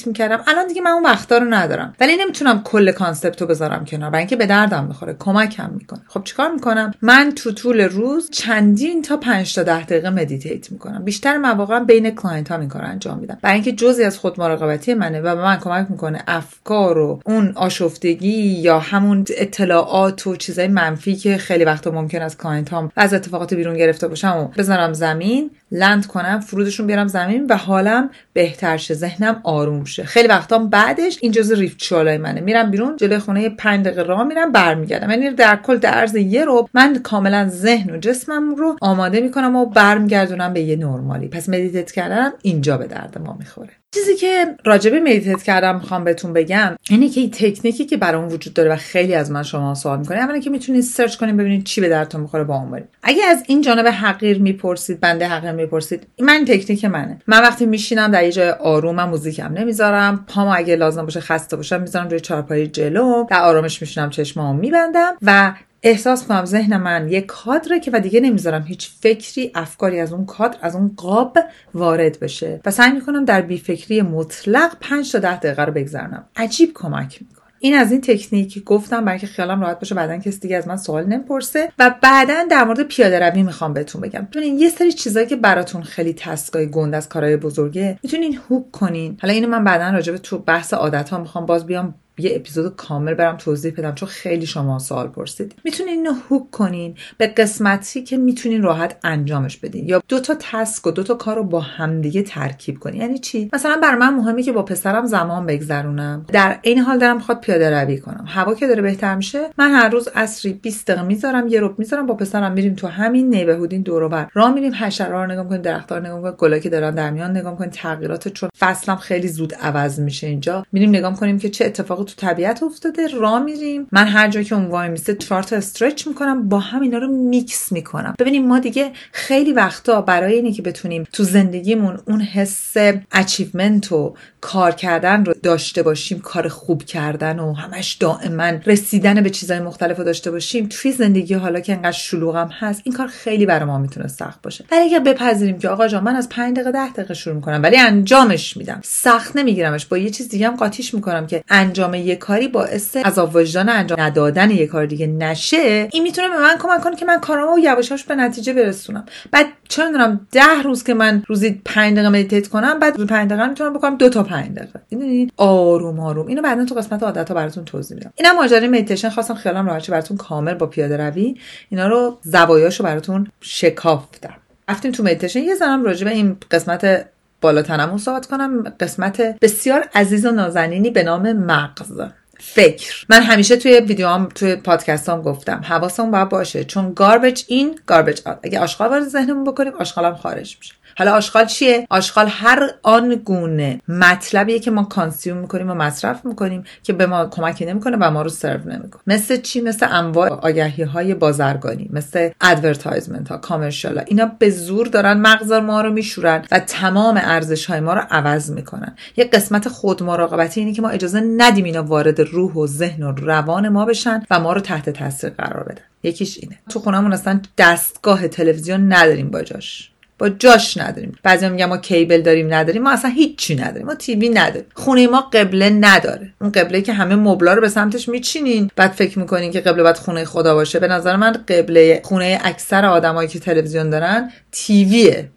می‌کردم. 0.08 0.44
الان 0.48 0.68
دیگه 0.68 0.82
من 0.82 0.92
اون 0.92 1.04
وقتا 1.04 1.38
رو 1.38 1.46
ندارم. 1.50 1.96
ولی 2.00 2.18
نمی‌تونم 2.18 2.62
کل 2.64 2.92
concept 2.92 3.42
رو 3.42 3.48
بذارم 3.48 3.86
کنار. 3.86 4.10
برای 4.10 4.22
اینکه 4.22 4.36
به 4.36 4.46
دردم 4.46 4.86
می‌خوره 4.86 5.16
کمکم 5.20 5.70
می‌کنه. 5.70 6.02
خب 6.08 6.24
چیکار 6.24 6.52
می‌کنم؟ 6.52 6.94
من 7.02 7.32
تو 7.36 7.52
طول 7.52 7.82
روز 7.82 8.30
چندین 8.30 9.02
تا 9.02 9.18
5 9.18 9.56
تا 9.56 9.64
10 9.64 9.84
دقیقه 9.84 10.10
meditate 10.10 10.72
می‌کنم. 10.72 11.04
بیشتر 11.04 11.38
مواقع 11.38 11.80
بین 11.80 12.12
client 12.12 12.52
ها 12.52 12.58
این 12.58 12.72
انجام 12.74 13.20
میدم. 13.20 13.38
برای 13.42 13.56
اینکه 13.56 13.72
جزی 13.72 14.04
از 14.04 14.18
خود 14.18 14.40
مراقبتی 14.40 14.94
منه 14.94 15.20
و 15.20 15.36
به 15.36 15.42
من 15.42 15.58
کمک 15.58 15.88
می‌کنه 15.90 16.24
افکار 16.28 16.98
و 16.98 17.22
اون 17.26 17.54
آشفتگی 17.56 18.42
یا 18.42 18.80
همون 18.80 19.26
اطلاعات 19.38 20.28
و 20.28 20.36
چیزای 20.36 20.68
منفی 20.68 21.16
که 21.16 21.38
خیلی 21.38 21.66
وقتا 21.66 21.92
ممکن 21.92 22.22
از 22.22 22.38
client 22.38 22.74
هم 22.74 22.92
از 22.96 23.14
اتفاقات 23.14 23.54
بیرون 23.54 23.78
گرفته 23.78 24.08
باشم 24.08 24.38
و 24.38 24.48
بذارم 24.58 24.94
زمین. 24.94 25.52
land 25.72 26.08
کنم 26.08 26.40
فرودشون 26.40 26.88
بیارم 26.88 27.08
زمین 27.08 27.46
و 27.50 27.58
حالم 27.58 28.10
بهتر 28.34 28.78
شه. 28.78 28.94
ذهنم 28.94 29.42
آروم 29.44 29.84
شه. 29.84 30.04
خیلی 30.04 30.28
وقتا 30.28 30.60
بعدش 30.60 31.18
این 31.22 31.32
جزء 31.32 31.56
ریفت 31.56 31.94
منه. 31.94 32.42
میرم 32.42 32.72
بیرون 32.72 32.96
جلوی 32.96 33.20
خونه 33.20 33.50
5 33.50 33.86
دقیقه 33.86 34.04
راه 34.04 34.24
میرم 34.24 34.52
برمیگردم. 34.52 35.10
یعنی 35.10 35.30
در 35.30 35.56
کل 35.56 35.78
در 35.78 35.90
عرض 35.90 36.16
یه 36.16 36.46
ربع 36.46 36.70
من 36.74 37.00
کاملا 37.04 37.48
ذهن 37.50 37.96
و 37.96 37.98
جسمم 37.98 38.56
رو 38.56 38.76
آماده 38.82 39.22
می‌کنم 39.22 39.56
و 39.56 39.66
برمیگردونم 39.66 40.54
به 40.54 40.62
یه 40.62 40.76
نرمالی. 40.76 41.28
پس 41.28 41.50
meditate 41.50 41.92
کردنم 41.92 42.34
اینجا 42.42 42.78
به 42.78 42.88
درد 42.88 43.18
ما 43.18 43.36
می‌خوره. 43.40 43.81
چیزی 43.94 44.16
که 44.16 44.56
راجبه 44.66 45.00
meditate 45.00 45.44
کردن 45.44 45.76
می‌خوام 45.76 46.04
بهتون 46.04 46.34
بگم 46.34 46.76
اینه 46.90 47.10
که 47.10 47.22
این 47.22 47.32
تکنیکی 47.32 47.86
که 47.86 47.98
برام 47.98 48.28
وجود 48.28 48.54
داره 48.54 48.72
و 48.72 48.76
خیلی 48.76 49.16
از 49.16 49.32
من 49.32 49.44
شما 49.44 49.76
سوال 49.76 50.00
می‌کنه 50.00 50.18
اولا 50.18 50.40
که 50.40 50.50
می‌تونید 50.50 50.82
سرچ 50.82 51.16
کنید 51.16 51.38
ببینید 51.38 51.64
چی 51.64 51.82
به 51.82 51.90
دردتون 51.90 52.22
می‌خوره 52.22 52.44
با 52.44 52.56
اون 52.56 52.72
برید. 52.72 52.90
اگه 53.04 53.26
از 53.26 53.44
این 53.48 53.62
جانب 53.62 53.88
حقیر 53.88 54.42
می‌پرسید 54.42 55.00
بنده 55.00 55.28
حقیر 55.28 55.52
می‌پرسید 55.52 56.08
من 56.20 56.46
تکنیک 56.46 56.86
منه. 56.86 57.22
من 57.28 57.42
وقتی 57.42 57.66
میشینم 57.66 58.12
در 58.12 58.24
یه 58.24 58.32
جای 58.32 58.50
آرومم 58.50 59.10
موزیکم 59.10 59.54
نمی‌ذارم 59.54 60.26
پامو 60.28 60.54
اگه 60.56 60.76
لازم 60.76 61.04
باشه 61.04 61.20
خسته 61.20 61.56
باشم 61.56 61.82
می‌ذارم 61.82 62.10
روی 62.10 62.20
چهارپایی 62.20 62.68
جلو 62.68 63.26
در 63.30 63.42
آرامش 63.42 63.82
میشینم 63.82 64.10
چشمامو 64.10 64.60
میبندم 64.60 65.14
و 65.22 65.54
احساس 65.84 66.28
کنم 66.28 66.46
ذهن 66.46 66.78
من 66.78 67.10
یه 67.10 67.22
کادره 67.22 67.80
که 67.80 67.92
و 67.94 68.00
دیگه 68.00 68.20
نمی‌ذارم 68.20 68.64
هیچ 68.64 68.90
فکری 69.00 69.52
افکاری 69.56 70.00
از 70.00 70.14
اون 70.14 70.26
کادر 70.26 70.58
از 70.62 70.76
اون 70.76 70.92
قاب 70.98 71.38
وارد 71.74 72.20
بشه. 72.20 72.62
و 72.66 72.72
سعی 72.72 72.92
می‌کنم 72.92 73.26
در 73.26 73.42
بیفکری 73.42 74.02
مطلق 74.02 74.78
5 74.82 75.12
تا 75.12 75.20
10 75.20 75.38
دقیقه 75.38 75.66
رو 75.66 75.74
بگذرونم. 75.74 76.26
عجیب 76.36 76.72
کمک 76.74 77.22
می‌کنه. 77.22 77.42
این 77.60 77.76
از 77.76 77.92
این 77.92 78.02
تکنیک 78.02 78.64
گفتم 78.64 79.06
برای 79.06 79.20
که 79.20 79.28
خیالم 79.28 79.62
راحت 79.62 79.80
باشه 79.80 79.96
بعدا 79.96 80.18
کسی 80.18 80.40
دیگه 80.40 80.58
از 80.58 80.68
من 80.68 80.78
سوال 80.78 81.06
نمی‌پرسه. 81.06 81.72
و 81.80 81.96
بعدا 82.02 82.44
در 82.50 82.64
مورد 82.64 82.84
پیاده 82.84 83.20
روی 83.20 83.44
می‌خوام 83.44 83.74
بهتون 83.74 84.02
بگم. 84.02 84.28
ببینین 84.32 84.60
یه 84.60 84.70
سری 84.70 84.92
چیزایی 84.94 85.28
که 85.28 85.36
براتون 85.36 85.84
خیلی 85.84 86.14
تسکای 86.14 86.70
گند 86.70 86.96
از 86.96 87.10
کارهای 87.10 87.38
بزرگه 87.38 88.00
می‌تونین 88.04 88.40
هوک 88.50 88.72
کنین. 88.72 89.18
حالا 89.22 89.34
اینو 89.34 89.48
من 89.48 89.64
بعدا 89.64 89.90
راجع 89.90 90.12
به 90.12 90.18
تو 90.18 90.38
بحث 90.38 90.74
عادت 90.74 91.10
ها 91.10 91.18
می‌خوام 91.20 91.46
باز 91.46 91.66
بیام 91.66 91.96
یه 92.22 92.36
اپیزود 92.36 92.76
کامل 92.76 93.14
برم 93.14 93.38
توضیح 93.38 93.74
بدم 93.78 93.96
چون 93.96 94.10
خیلی 94.10 94.46
شما 94.46 94.80
سوال 94.80 95.08
پرسید. 95.08 95.56
می‌تونین 95.66 95.94
اینو 95.94 96.14
hook 96.30 96.52
کنین 96.52 96.96
به 97.18 97.28
قسمتی 97.28 98.04
که 98.04 98.18
می‌تونین 98.18 98.64
راحت 98.64 98.98
انجامش 99.04 99.58
بدین. 99.58 99.90
یا 99.90 100.02
دو 100.08 100.20
تا 100.20 100.36
task 100.40 100.88
و 100.88 100.92
دو 100.92 101.04
تا 101.04 101.14
کار 101.14 101.36
رو 101.36 101.44
با 101.44 101.60
همدیگه 101.60 102.22
ترکیب 102.22 102.80
کنین. 102.80 103.02
یعنی 103.02 103.20
چی؟ 103.20 103.50
مثلا 103.54 103.80
بر 103.82 103.96
من 103.96 104.14
مهمه 104.14 104.44
که 104.44 104.52
با 104.52 104.64
پسرم 104.64 105.06
زمان 105.06 105.46
بگذرونم. 105.46 106.26
در 106.28 106.60
این 106.62 106.80
حال 106.80 107.00
دارم 107.00 107.20
خود 107.20 107.40
پیاده 107.40 107.70
روی 107.70 107.98
کنم. 107.98 108.26
هوا 108.28 108.54
که 108.54 108.68
داره 108.68 108.82
بهتر 108.82 109.16
میشه 109.16 109.40
من 109.58 109.72
هر 109.72 109.90
روز 109.90 110.08
عصری 110.16 110.54
20 110.54 110.88
دقیقه 110.88 111.04
می‌ذارم 111.04 111.48
یه 111.48 111.60
ربع 111.60 111.80
می‌ذارم 111.80 112.06
با 112.06 112.14
پسرم 112.14 112.52
میریم 112.52 112.74
تو 112.74 112.88
همین 112.88 113.36
neighborhood 113.36 113.75
این 113.75 113.82
دور 113.82 114.08
بر. 114.08 114.28
راه 114.34 114.54
میریم 114.54 114.74
حشرا 114.74 115.24
رو 115.26 115.32
نگاه 115.32 115.48
کنیم 115.50 115.62
درخت‌ها 115.62 115.98
رو 115.98 116.04
نگاه 116.04 116.22
کنیم 116.22 116.36
گلا 116.38 116.60
که 116.60 116.70
دارن 116.70 116.96
در 116.96 117.12
میان 117.12 117.38
نگاه 117.38 117.58
کنیم 117.58 117.70
تغییرات 117.70 118.28
چون 118.28 118.50
فصلم 118.60 118.96
خیلی 118.96 119.28
زود 119.28 119.56
عوض 119.56 120.00
میشه 120.00 120.28
اینجا. 120.28 120.66
میریم 120.72 120.90
نگاه 120.90 121.16
کنیم 121.16 121.40
که 121.40 121.50
چه 121.50 121.66
اتفاقی 121.66 122.04
تو 122.16 122.28
طبیعت 122.28 122.64
افتاده 122.64 123.08
را 123.08 123.40
میریم. 123.40 123.88
من 123.92 124.08
هر 124.08 124.28
جا 124.28 124.44
که 124.44 124.56
اون 124.56 124.66
وای 124.66 124.90
میسته 124.90 125.16
چهار 125.16 125.44
تا 125.44 125.56
stretch 125.56 126.08
می‌کنم 126.08 126.50
با 126.50 126.60
هم 126.60 126.82
اینا 126.82 126.98
رو 126.98 127.08
میکس 127.08 127.72
می‌کنم. 127.72 128.16
ببینیم 128.20 128.48
ما 128.48 128.60
دیگه 128.60 128.92
خیلی 129.12 129.54
وقتا 129.54 130.02
برای 130.02 130.34
اینه 130.34 130.52
که 130.52 130.62
بتونیم 130.62 131.04
تو 131.14 131.24
زندگیمون 131.24 132.00
اون 132.08 132.22
حس 132.22 132.74
اچیومنت 133.12 133.92
و 133.92 134.16
کار 134.42 134.72
کردن 134.72 135.26
رو 135.26 135.34
داشته 135.44 135.84
باشیم 135.84 136.20
کار 136.20 136.48
خوب 136.48 136.84
کردن 136.84 137.40
و 137.40 137.54
همش 137.54 137.94
دائما 137.94 138.52
رسیدن 138.66 139.24
به 139.24 139.30
چیزهای 139.30 139.60
مختلف 139.60 139.98
رو 139.98 140.04
داشته 140.04 140.32
باشیم. 140.32 140.68
توی 140.70 140.92
زندگی 140.92 141.34
حالا 141.34 141.60
که 141.60 141.74
انقدر 141.74 141.92
شلوغم 141.92 142.50
هست 142.60 142.82
این 142.84 142.96
کار 142.96 143.08
خیلی 143.08 143.46
برای 143.46 143.66
ما 143.66 143.78
می‌تونه 143.78 144.08
سخت 144.08 144.42
باشه. 144.42 144.66
ولی 144.72 144.82
اگه 144.82 145.00
بپذیریم 145.00 145.60
که 145.60 145.70
آقا 145.70 145.88
جان 145.88 146.04
من 146.04 146.16
از 146.16 146.30
5 146.30 146.56
دقیقه 146.56 146.72
10 146.72 146.90
دقیقه 146.90 147.14
شروع 147.14 147.36
می‌کنم 147.36 147.64
ولی 147.64 147.78
انجامش 147.78 148.58
میدم. 148.58 148.82
سخت 148.84 149.36
نمیگیرمش. 149.36 149.86
با 149.86 149.98
یه 149.98 150.10
چیز 150.10 150.30
دیگه 150.30 150.48
هم 150.48 150.56
قاطیش 150.56 150.94
می‌کنم 150.94 151.28
که 151.28 151.44
انجام 151.50 151.91
یه 152.00 152.16
کاری 152.16 152.48
باعث 152.48 152.98
عذاب 152.98 153.36
وجدان 153.36 153.70
انجام 153.70 154.02
ندادن 154.02 154.52
یه 154.52 154.68
کار 154.68 154.86
دیگه 154.86 155.08
نشه 155.08 155.88
این 155.92 156.04
می‌تونه 156.04 156.30
به 156.30 156.40
من 156.40 156.58
کمک 156.58 156.82
کنه 156.82 156.96
که 156.96 157.06
من 157.06 157.20
کارامو 157.20 157.60
یواشاش 157.60 158.04
به 158.04 158.16
نتیجه 158.16 158.54
برسونم. 158.54 159.06
بعد 159.32 159.46
چه 159.70 159.86
می‌دونم 159.86 160.28
ده 160.32 160.62
روز 160.64 160.84
که 160.84 160.94
من 160.94 161.24
روزی 161.28 161.62
5 161.66 161.94
دقیقه 161.94 162.10
meditate 162.10 162.48
کنم 162.48 162.80
بعد 162.80 163.06
5 163.06 163.30
دقیقه 163.30 163.48
می‌تونم 163.48 163.74
بکنم 163.74 163.96
دو 163.96 164.10
تا 164.10 164.24
5 164.24 164.58
دقیقه. 164.58 164.82
می‌دونید 164.92 165.34
آروم 165.38 166.00
آروم. 166.00 166.28
اینو 166.28 166.42
بعدا 166.42 166.66
تو 166.66 166.76
قسمت 166.76 167.04
عادت 167.04 167.30
ها 167.30 167.36
براتون 167.36 167.66
توضیح 167.66 167.98
میدم. 167.98 168.14
اینم 168.16 168.36
ماجرای 168.36 168.68
مدیتیشن 168.68 169.10
خواستم 169.10 169.34
خیالم 169.34 169.68
راحت 169.68 169.92
براتون 169.92 170.18
کامل 170.18 170.54
با 170.54 170.66
پیاده 170.66 170.98
روی 170.98 171.36
اینا 171.70 171.88
رو 171.88 172.18
زوایاشو 172.22 172.84
براتون 172.84 173.28
شکافتم. 173.42 174.34
رفتیم 174.70 174.92
تو 174.92 175.04
مدیتیشن 175.04 175.40
یه 175.40 175.56
ذره‌م 175.56 175.84
راجع 175.84 176.06
به 176.06 176.12
این 176.12 176.38
قسمت 176.52 177.06
بالاتنمون 177.42 177.98
صحبت 177.98 178.26
کنم. 178.26 178.64
قسمت 178.80 179.22
بسیار 179.22 179.90
عزیز 179.96 180.26
و 180.26 180.32
نازنینی 180.32 180.90
به 180.90 181.04
نام 181.04 181.34
مغز. 181.34 182.02
فکر. 182.40 183.06
من 183.10 183.22
همیشه 183.22 183.56
توی 183.56 183.80
ویدیوام 183.80 184.30
توی 184.36 184.56
پادکستام 184.56 185.22
گفتم 185.22 185.62
حواسمون 185.64 186.12
باید 186.12 186.30
باشه. 186.30 186.64
چون 186.64 186.94
garbage 186.94 187.44
in 187.48 187.80
garbage 187.88 188.22
out 188.26 188.40
اگه 188.44 188.60
آشغال 188.60 188.90
وارد 188.90 189.08
ذهنمون 189.08 189.44
بکنیم 189.44 189.74
آشغالم 189.74 190.16
خارج 190.16 190.58
میشه. 190.60 190.74
حالا 190.98 191.12
آشغال 191.14 191.46
چیه؟ 191.46 191.88
آشغال 191.90 192.28
هر 192.30 192.70
آن 192.84 193.16
گونه 193.16 193.82
مطلبیه 193.88 194.60
که 194.60 194.72
ما 194.72 194.84
consume 194.84 195.38
می‌کنیم 195.38 195.70
و 195.70 195.74
مصرف 195.74 196.26
می‌کنیم 196.26 196.64
که 196.84 196.94
به 196.94 197.06
ما 197.06 197.26
کمکی 197.26 197.66
نمی‌کنه 197.66 197.98
و 198.02 198.12
ما 198.12 198.22
رو 198.22 198.30
سرو 198.30 198.70
نمی‌کنه. 198.70 199.02
مثل 199.08 199.38
چی؟ 199.42 199.62
مثل 199.62 199.88
انواع 199.90 200.30
آگهی 200.30 200.84
های 200.84 201.14
بازرگانی 201.14 201.90
مثل 201.94 202.30
advertisement 202.42 203.30
ها 203.30 203.38
commercial 203.38 203.98
ها 203.98 204.04
اینا 204.08 204.32
به 204.40 204.50
زور 204.50 204.88
دارن 204.88 205.18
مغز 205.18 205.52
ما 205.52 205.82
رو 205.82 205.92
میشورن 205.92 206.46
و 206.52 206.60
تمام 206.60 207.22
ارزش 207.24 207.66
های 207.66 207.80
ما 207.80 207.94
رو 207.94 208.02
عوض 208.10 208.52
می‌کنن. 208.52 208.96
یه 209.18 209.26
قسمت 209.26 209.68
خود 209.68 210.04
مراقبتی 210.04 210.62
اینه 210.62 210.74
که 210.74 210.82
ما 210.82 210.90
اجازه 210.90 211.22
ندیم 211.38 211.66
اینا 211.66 211.84
وارد 211.84 212.20
روح 212.20 212.54
و 212.54 212.68
ذهن 212.68 213.04
و 213.04 213.12
روان 213.12 213.70
ما 213.70 213.86
بشن 213.86 214.24
و 214.32 214.40
ما 214.40 214.54
رو 214.54 214.62
تحت 214.62 214.90
تاثیر 214.90 215.30
قرار 215.30 215.64
بدن. 215.64 215.82
یکیش 216.04 216.38
اینه. 216.42 216.60
تو 216.70 216.80
خونمون 216.80 217.14
اصلا 217.14 217.42
دستگاه 217.58 218.28
تلویزیون 218.28 218.94
نداریم 218.94 219.32
با 219.32 219.42
جاش. 219.42 219.91
با 220.22 220.30
جاش 220.30 220.78
نداریم. 220.78 221.18
بعضی 221.24 221.50
میگن 221.50 221.66
ما 221.66 221.78
cable 221.78 222.22
داریم 222.22 222.54
نداریم. 222.54 222.84
ما 222.84 222.92
اصلا 222.92 223.12
هیچی 223.12 223.56
نداریم. 223.56 223.86
ما 223.86 223.96
TV 223.96 224.30
نداریم. 224.30 224.66
خونه 224.74 225.08
ما 225.08 225.22
قبله 225.22 225.70
نداره. 225.70 226.34
اون 226.42 226.52
قبله 226.52 226.82
که 226.82 226.94
همه 226.94 227.16
مبلا 227.16 227.54
رو 227.54 227.62
به 227.62 227.70
سمتش 227.70 228.10
میچینین. 228.10 228.72
بعد 228.76 228.92
فکر 228.92 229.20
می‌کنین 229.20 229.52
که 229.52 229.60
قبله 229.60 229.84
باید 229.84 229.98
خونه 229.98 230.26
خدا 230.26 230.56
باشه. 230.56 230.80
به 230.80 230.88
نظر 230.88 231.16
من 231.16 231.32
قبله 231.32 232.02
خونه 232.04 232.40
اکثر 232.44 232.86
آدمایی 232.86 233.30
که 233.30 233.40
تلویزیون 233.40 233.90
دارن 233.90 234.32
TV 234.52 234.91
ه. 234.91 235.30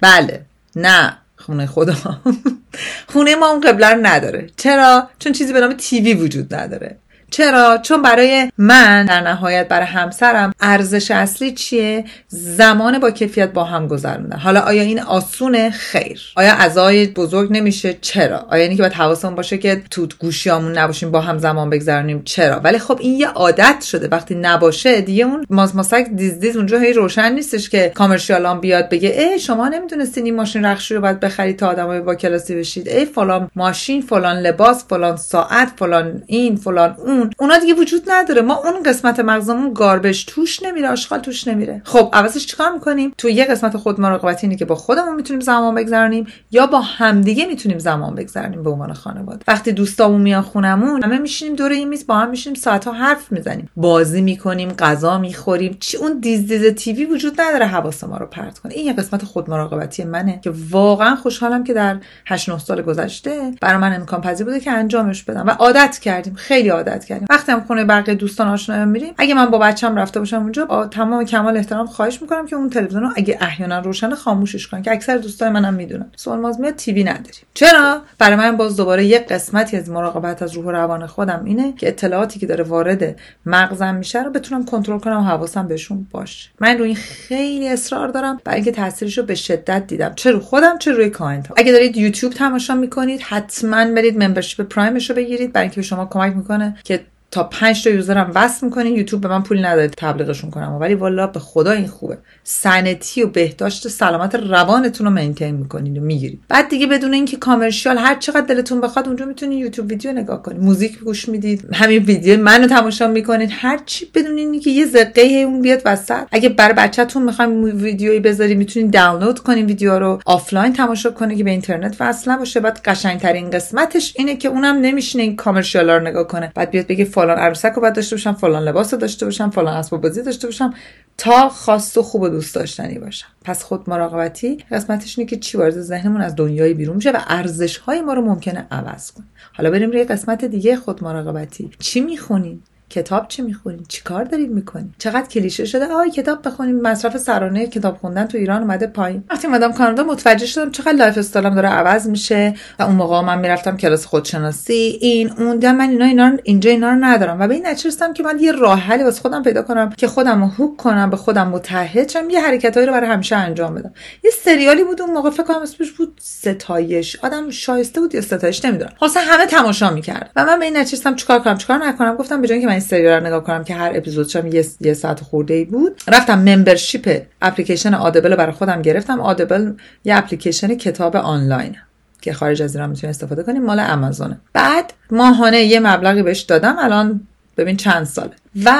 بله. 0.00 0.40
نه. 0.76 1.18
خونه 1.36 1.66
خدا. 1.66 1.94
خونه 3.12 3.34
ما 3.34 3.48
اون 3.48 3.60
قبله 3.60 3.88
رو 3.88 4.00
نداره. 4.02 4.46
چرا؟ 4.56 5.08
چون 5.18 5.32
چیزی 5.32 5.52
به 5.52 5.60
نام 5.60 5.72
تیوی 5.72 6.14
وجود 6.14 6.54
نداره. 6.54 6.96
چرا؟ 7.32 7.78
چون 7.82 8.02
برای 8.02 8.50
من 8.58 9.06
در 9.06 9.20
نهایت 9.20 9.68
برای 9.68 9.86
همسرم 9.86 10.54
ارزش 10.60 11.10
اصلی 11.10 11.52
چیه؟ 11.52 12.04
زمان 12.28 12.98
با 12.98 13.10
کیفیت 13.10 13.52
با 13.52 13.64
هم 13.64 13.86
گذروندن 13.86 14.38
حالا 14.38 14.60
آیا 14.60 14.82
این 14.82 15.00
آسونه 15.00 15.70
خیر؟ 15.70 16.20
آیا 16.36 16.52
ازای 16.52 17.06
بزرگ 17.06 17.52
نمیشه؟ 17.52 17.96
چرا؟ 18.00 18.38
آیا 18.38 18.64
اینکه 18.64 18.82
باید 18.82 18.92
حواسمون 18.92 19.34
باشه 19.34 19.58
که 19.58 19.82
تو 19.90 20.06
گوشیامون 20.18 20.78
نباشیم 20.78 21.10
با 21.10 21.20
هم 21.20 21.38
زمان 21.38 21.70
بگذرونیم؟ 21.70 22.22
چرا؟ 22.24 22.60
ولی 22.60 22.78
خب 22.78 22.98
این 23.00 23.20
یه 23.20 23.28
عادت 23.28 23.82
شده. 23.82 24.08
وقتی 24.08 24.34
نباشه 24.34 25.00
دیگه 25.00 25.24
اون 25.24 25.46
ماز 25.50 25.76
ماسک 25.76 26.06
دیز 26.16 26.38
دیز 26.38 26.56
اونجا 26.56 26.78
هی 26.78 26.92
روشن 26.92 27.32
نیستش 27.32 27.70
که 27.70 27.92
کامرشیالان 27.94 28.60
بیاد 28.60 28.88
بگه 28.88 29.08
ای 29.08 29.38
شما 29.38 29.68
نمی‌دونستین 29.68 30.24
این 30.24 30.36
ماشین 30.36 30.64
رخشی 30.64 30.94
رو 30.94 31.00
باید 31.00 31.20
بخرید 31.20 31.58
تا 31.58 31.68
آدمای 31.68 32.00
با 32.00 32.14
کلاسی 32.14 32.54
بشید. 32.56 32.88
ای 32.88 33.04
فلان 33.04 33.50
ماشین 33.56 34.02
فلان 34.02 34.36
لباس 34.36 34.84
فلان 34.88 35.16
ساعت 35.16 35.72
فلان 35.76 36.22
این 36.26 36.56
فلان 36.56 36.94
اون. 36.98 37.21
اونا 37.38 37.58
دیگه 37.58 37.74
وجود 37.74 38.02
نداره. 38.08 38.42
ما 38.42 38.54
اون 38.54 38.82
قسمت 38.82 39.20
مغزمون 39.20 39.72
گاربش 39.74 40.24
توش 40.24 40.62
نمیره 40.62 40.88
آشغال 40.88 41.18
توش 41.18 41.48
نمیره. 41.48 41.82
خب 41.84 42.10
عوضش 42.12 42.46
چیکار 42.46 42.72
می‌کنیم؟ 42.72 43.12
تو 43.18 43.28
یه 43.28 43.44
قسمت 43.44 43.76
خود 43.76 44.00
مراقبتی 44.00 44.46
اینه 44.46 44.58
که 44.58 44.64
با 44.64 44.74
خودمون 44.74 45.14
می‌تونیم 45.14 45.40
زمان 45.40 45.74
بگذرونیم 45.74 46.26
یا 46.50 46.66
با 46.66 46.80
همدیگه 46.80 47.46
می‌تونیم 47.46 47.78
زمان 47.78 48.14
بگذرونیم 48.14 48.62
به 48.62 48.70
عنوان 48.70 48.92
خانواده. 48.92 49.44
وقتی 49.48 49.72
دوستامون 49.72 50.20
میان 50.20 50.42
خونمون 50.42 51.04
همه 51.04 51.18
میشینیم 51.18 51.56
دور 51.56 51.70
این 51.70 51.88
میز 51.88 52.06
با 52.06 52.14
هم 52.14 52.30
میشینیم 52.30 52.58
ساعتها 52.58 52.92
حرف 52.92 53.32
می‌زنیم. 53.32 53.68
بازی 53.76 54.22
می‌کنیم 54.22 54.72
غذا 54.72 55.18
می‌خوریم. 55.18 55.76
چی؟ 55.80 55.96
اون 55.96 56.18
دیز 56.20 56.46
دیز 56.46 56.74
تیوی 56.74 57.04
وجود 57.04 57.40
نداره 57.40 57.66
حواس 57.66 58.04
ما 58.04 58.16
رو 58.16 58.26
پرت 58.26 58.58
کنه. 58.58 58.74
این 58.74 58.86
یه 58.86 58.92
قسمت 58.92 59.24
خود 59.24 59.50
مراقبتی 59.50 60.04
منه 60.04 60.40
که 60.44 60.52
واقعا 60.70 61.16
خوشحالم 61.16 61.64
که 61.64 61.72
در 61.72 61.96
8 62.26 62.48
9 62.48 62.58
سال 62.58 62.82
گذشته 62.82 63.50
برای 63.60 63.76
من 63.76 63.94
امکان 63.94 64.20
پذیر 64.20 64.46
بوده 64.46 64.60
که 64.60 64.70
انجامش 64.70 65.22
بدم. 65.22 65.46
و 65.46 65.50
عادت 65.50 65.98
کردیم. 65.98 66.34
خیلی 66.34 66.68
عادت 66.68 67.04
وقتی 67.30 67.52
هم 67.52 67.60
خونه 67.60 67.84
بقیه 67.84 68.14
دوستان 68.14 68.48
آشنا 68.48 68.84
میریم 68.84 69.14
اگه 69.18 69.34
من 69.34 69.46
با 69.46 69.58
بچم 69.58 69.96
رفته 69.96 70.20
باشم 70.20 70.42
اونجا 70.42 70.88
تمام 70.90 71.24
کمال 71.24 71.56
احترام 71.56 71.86
خواهش 71.86 72.22
می‌کنم 72.22 72.46
که 72.46 72.56
اون 72.56 72.70
تلویزیون 72.70 73.02
رو 73.02 73.10
اگه 73.16 73.38
احیانا 73.40 73.78
روشن 73.78 74.14
خاموشش 74.14 74.66
کنن 74.66 74.82
که 74.82 74.92
اکثر 74.92 75.16
دوستان 75.16 75.52
منم 75.52 75.74
می‌دونن. 75.74 76.10
سوال 76.16 76.56
میاد 76.58 76.74
TV 76.74 77.04
نداریم 77.04 77.42
چرا؟ 77.54 78.00
برای 78.18 78.36
من 78.36 78.56
باز 78.56 78.76
دوباره 78.76 79.04
یک 79.04 79.26
قسمتی 79.26 79.76
از 79.76 79.90
مراقبت 79.90 80.42
از 80.42 80.54
روح 80.54 80.64
و 80.64 80.70
روان 80.70 81.06
خودم 81.06 81.42
اینه 81.44 81.72
که 81.72 81.88
اطلاعاتی 81.88 82.40
که 82.40 82.46
داره 82.46 82.64
وارد 82.64 83.16
مغزم 83.46 83.94
میشه 83.94 84.22
رو 84.22 84.30
بتونم 84.30 84.64
کنترل 84.64 84.98
کنم 84.98 85.18
و 85.18 85.22
حواسم 85.22 85.68
بهشون 85.68 86.06
باشه. 86.10 86.50
من 86.60 86.78
روی 86.78 86.86
این 86.86 86.96
خیلی 86.96 87.68
اصرار 87.68 88.08
دارم 88.08 88.40
برای 88.44 88.56
اینکه 88.56 88.72
تاثیرش 88.72 89.18
رو 89.18 89.24
به 89.24 89.34
شدت 89.34 89.86
دیدم. 89.86 90.12
چه 90.16 90.30
رو 90.30 90.40
خودم 90.40 90.78
چه 90.78 90.92
روی 90.92 91.10
client 91.10 91.46
ها 91.46 91.54
اگه 91.58 91.72
دارید 91.72 91.96
یوتیوب 91.96 92.32
تماشا 92.32 92.74
می‌کنید 92.74 93.20
حتما 93.20 93.84
برید 93.84 94.22
membership 94.22 94.68
prime 94.68 94.98
ش 94.98 95.10
رو 95.10 95.16
بگیرید. 95.16 95.52
برای 95.52 95.64
اینکه 95.64 95.76
به 95.76 95.82
شما 95.82 96.06
کمک 96.06 96.36
می‌کنه 96.36 96.76
که 96.84 97.01
تا 97.32 97.44
5 97.44 97.84
تا 97.84 97.90
user 97.90 98.24
م 98.24 98.32
وصل 98.34 98.66
می‌کنین 98.66 98.96
یوتیوب 98.96 99.22
به 99.22 99.28
من 99.28 99.42
پول 99.42 99.64
نداره 99.64 99.88
تبلیغشون 99.88 100.50
کنم. 100.50 100.76
ولی 100.80 100.94
والا 100.94 101.26
به 101.26 101.40
خدا 101.40 101.70
این 101.70 101.86
خوبه. 101.86 102.18
sanity 102.44 103.22
و 103.22 103.26
بهداشت 103.26 103.88
سلامت 103.88 104.34
روانتون 104.34 105.06
رو 105.06 105.12
maintain 105.12 105.54
می‌کنین 105.54 105.98
و 105.98 106.00
می‌گیرید. 106.00 106.40
بعد 106.48 106.68
دیگه 106.68 106.86
بدون 106.86 107.14
اینکه 107.14 107.36
commercial 107.36 107.98
هر 107.98 108.14
چقدر 108.14 108.46
دلتون 108.46 108.80
بخواد 108.80 109.06
اونجا 109.06 109.24
می‌تونین 109.24 109.58
یوتیوب 109.58 109.90
ویدیو 109.90 110.12
نگاه 110.12 110.42
کنید 110.42 110.62
موزیک 110.62 110.98
گوش 110.98 111.28
می‌دید 111.28 111.68
همین 111.74 112.02
ویدیو 112.02 112.40
منو 112.40 112.66
تماشا 112.66 113.08
می‌کنید. 113.08 113.50
هر 113.52 113.80
چی 113.86 114.06
بدون 114.14 114.38
اینکه 114.38 114.70
یه 114.70 114.86
دقه 114.86 115.22
اون 115.22 115.62
بیاد 115.62 115.82
وسط. 115.84 116.26
اگه 116.32 116.48
برای 116.48 116.74
بچه‌تون 116.74 117.22
می‌خوایم 117.22 117.64
ویدیویی 117.64 118.20
بذاری 118.20 118.54
می‌تونید 118.54 118.92
دانلود 118.92 119.38
کنین 119.38 119.66
ویدیو 119.66 119.98
رو 119.98 120.20
آفلاین 120.26 120.72
تماشا 120.72 121.10
کنید 121.10 121.38
که 121.38 121.44
به 121.44 121.50
اینترنت 121.50 121.96
وصل 122.00 122.36
باشه 122.36 122.60
بعد 122.60 122.80
قشنگترین 122.84 123.50
قسمتش 123.50 124.14
اینه 124.16 124.36
که 124.36 124.48
اونم 124.48 124.76
نمیشینه 124.76 125.24
این 125.24 125.36
commercial 125.36 125.90
رو 125.90 126.00
نگاه 126.00 126.26
کنه. 126.26 126.52
بعد 126.54 126.70
بیاد 126.70 126.86
بگه 126.86 127.04
فلان 127.22 127.38
عروسک 127.38 127.72
رو 127.72 127.82
باید 127.82 127.94
داشته 127.94 128.16
باشم 128.16 128.32
فلان 128.32 128.62
لباس 128.62 128.94
رو 128.94 129.00
داشته 129.00 129.24
باشم 129.24 129.50
فلان 129.50 129.76
اسباب 129.76 130.00
بازی 130.00 130.22
داشته 130.22 130.46
باشم 130.46 130.74
تا 131.18 131.48
خاص 131.48 131.96
و 131.96 132.02
خوب 132.02 132.22
و 132.22 132.28
دوست 132.28 132.54
داشتنی 132.54 132.98
باشم. 132.98 133.26
پس 133.44 133.62
خود 133.62 133.90
مراقبتی 133.90 134.58
قسمتش 134.70 135.18
اینه 135.18 135.30
که 135.30 135.36
چی 135.36 135.58
وارد 135.58 135.80
ذهنمون 135.80 136.20
از 136.20 136.36
دنیای 136.36 136.74
بیرون 136.74 136.96
میشه 136.96 137.10
و 137.10 137.18
ارزش 137.28 137.76
های 137.76 138.00
ما 138.00 138.12
رو 138.14 138.22
ممکنه 138.22 138.66
عوض 138.70 139.12
کنه. 139.12 139.26
حالا 139.52 139.70
بریم 139.70 139.90
روی 139.90 140.04
قسمت 140.04 140.44
دیگه 140.44 140.76
خود 140.76 141.04
مراقبتی. 141.04 141.70
چی 141.78 142.00
می‌خونیم 142.00 142.64
کتاب 142.92 143.28
چی 143.28 144.02
کار 144.04 144.24
دارید 144.24 144.50
می‌کنید 144.50 144.94
چقدر 144.98 145.26
کلیشه 145.26 145.64
شده؟ 145.64 145.86
آی 145.86 146.10
کتاب 146.10 146.48
بخونیم. 146.48 146.80
مصرف 146.80 147.16
سرانه 147.16 147.66
کتاب 147.66 147.96
خوندن 147.96 148.26
تو 148.26 148.38
ایران 148.38 148.62
اومده 148.62 148.86
پایین. 148.86 149.24
وقتی 149.30 149.46
اومدم 149.46 149.72
کانادا 149.72 150.02
متوجه 150.02 150.46
شدم 150.46 150.70
چقدر 150.70 150.92
lifestyle 150.92 151.18
م 151.18 151.54
داره 151.54 151.68
عوض 151.68 152.08
میشه 152.08 152.54
و 152.78 152.82
اون 152.82 152.94
موقع 152.94 153.20
من 153.20 153.38
می‌رفتم 153.38 153.76
کلاس 153.76 154.06
خودشناسی. 154.06 154.98
این 155.00 155.30
اون 155.38 155.52
دیدم 155.52 155.76
من 155.76 155.90
اینا 155.90 156.04
اینا 156.04 156.36
اینجا 156.44 156.70
اینا 156.70 156.90
رو 156.90 156.96
ندارم. 157.00 157.40
و 157.40 157.48
به 157.48 157.54
این 157.54 157.66
نچرستم 157.66 158.12
که 158.12 158.22
من 158.22 158.38
یه 158.40 158.52
راه 158.52 158.78
حلی 158.78 159.02
واسه 159.02 159.20
خودم 159.20 159.42
پیدا 159.42 159.62
کنم 159.62 159.90
که 159.90 160.06
خودم 160.06 160.40
رو 160.40 160.48
hook 160.48 160.76
کنم 160.76 161.10
به 161.10 161.16
خودم 161.16 161.48
متعهد 161.48 162.08
شم. 162.08 162.30
یه 162.30 162.40
حرکتایی 162.40 162.86
رو 162.86 162.92
برای 162.92 163.10
همیشه 163.10 163.36
انجام 163.36 163.74
بدم. 163.74 163.92
یه 164.24 164.30
سریالی 164.44 164.84
بود 164.84 165.02
اون 165.02 165.10
موقع 165.10 165.30
فکر 165.30 165.42
کنم 165.42 165.62
اسمش 165.62 165.90
بود 165.92 166.20
ستایش. 166.22 167.16
آدم 167.22 167.50
شایسته 167.50 168.00
بود 168.00 168.14
یا 168.14 168.20
ستایش؟ 168.20 168.64
نمی‌دونم. 168.64 168.92
خلاص 169.00 169.16
همه 169.16 169.46
تماشا 169.46 169.90
می‌کرد. 169.90 170.30
و 170.36 170.44
من 170.44 170.58
به 170.58 170.64
این 170.64 170.76
نچرستم 170.76 171.14
چیکار 171.14 171.38
کنم؟ 171.38 171.58
چیکار 171.58 171.86
نکنم؟ 171.86 172.16
گفتم 172.16 172.40
به 172.40 172.60
که 172.60 172.66
من 172.66 172.72
سریال 172.82 173.20
رو 173.20 173.26
نگاه 173.26 173.44
کنم 173.44 173.64
که 173.64 173.74
هر 173.74 173.92
اپیزودش 173.94 174.36
هم 174.36 174.46
یه, 174.80 174.94
ساعت 174.94 175.20
خورده 175.20 175.54
ای 175.54 175.64
بود. 175.64 176.00
رفتم 176.08 176.38
ممبرشیپ 176.38 177.22
اپلیکیشن 177.42 177.94
آدبل 177.94 178.36
برای 178.36 178.52
خودم 178.52 178.82
گرفتم. 178.82 179.20
آدبل 179.20 179.72
یه 180.04 180.16
اپلیکیشن 180.16 180.74
کتاب 180.74 181.16
آنلاین 181.16 181.76
که 182.20 182.32
خارج 182.32 182.62
از 182.62 182.74
ایران 182.74 182.90
می‌تونی 182.90 183.10
استفاده 183.10 183.42
کنیم 183.42 183.64
مال 183.64 183.78
امازونه 183.80 184.40
بعد 184.52 184.92
ماهانه 185.10 185.60
یه 185.60 185.80
مبلغی 185.80 186.22
بهش 186.22 186.40
دادم 186.40 186.76
الان 186.78 187.20
ببین 187.56 187.76
چند 187.76 188.04
ساله. 188.04 188.32
و 188.64 188.72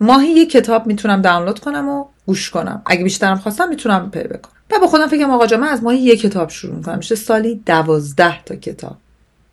ماهی 0.00 0.28
یه 0.28 0.46
کتاب 0.46 0.86
می‌تونم 0.86 1.22
دانلود 1.22 1.58
کنم 1.58 1.88
و 1.88 2.04
گوش 2.26 2.50
کنم. 2.50 2.82
اگه 2.86 3.04
بیشترم 3.04 3.38
خواستم 3.38 3.68
می‌تونم 3.68 4.10
پی 4.10 4.22
بکنم. 4.22 4.52
و 4.70 4.78
به 4.80 4.86
خودم 4.86 5.06
فکرم 5.06 5.30
آقا 5.30 5.56
من 5.56 5.68
از 5.68 5.82
ماهی 5.82 5.98
یه 5.98 6.16
کتاب 6.16 6.50
شروع 6.50 6.74
می‌کنم. 6.76 6.96
میشه 6.96 7.14
سالی 7.14 7.62
دوازده 7.66 8.44
تا 8.44 8.56
کتاب. 8.56 8.96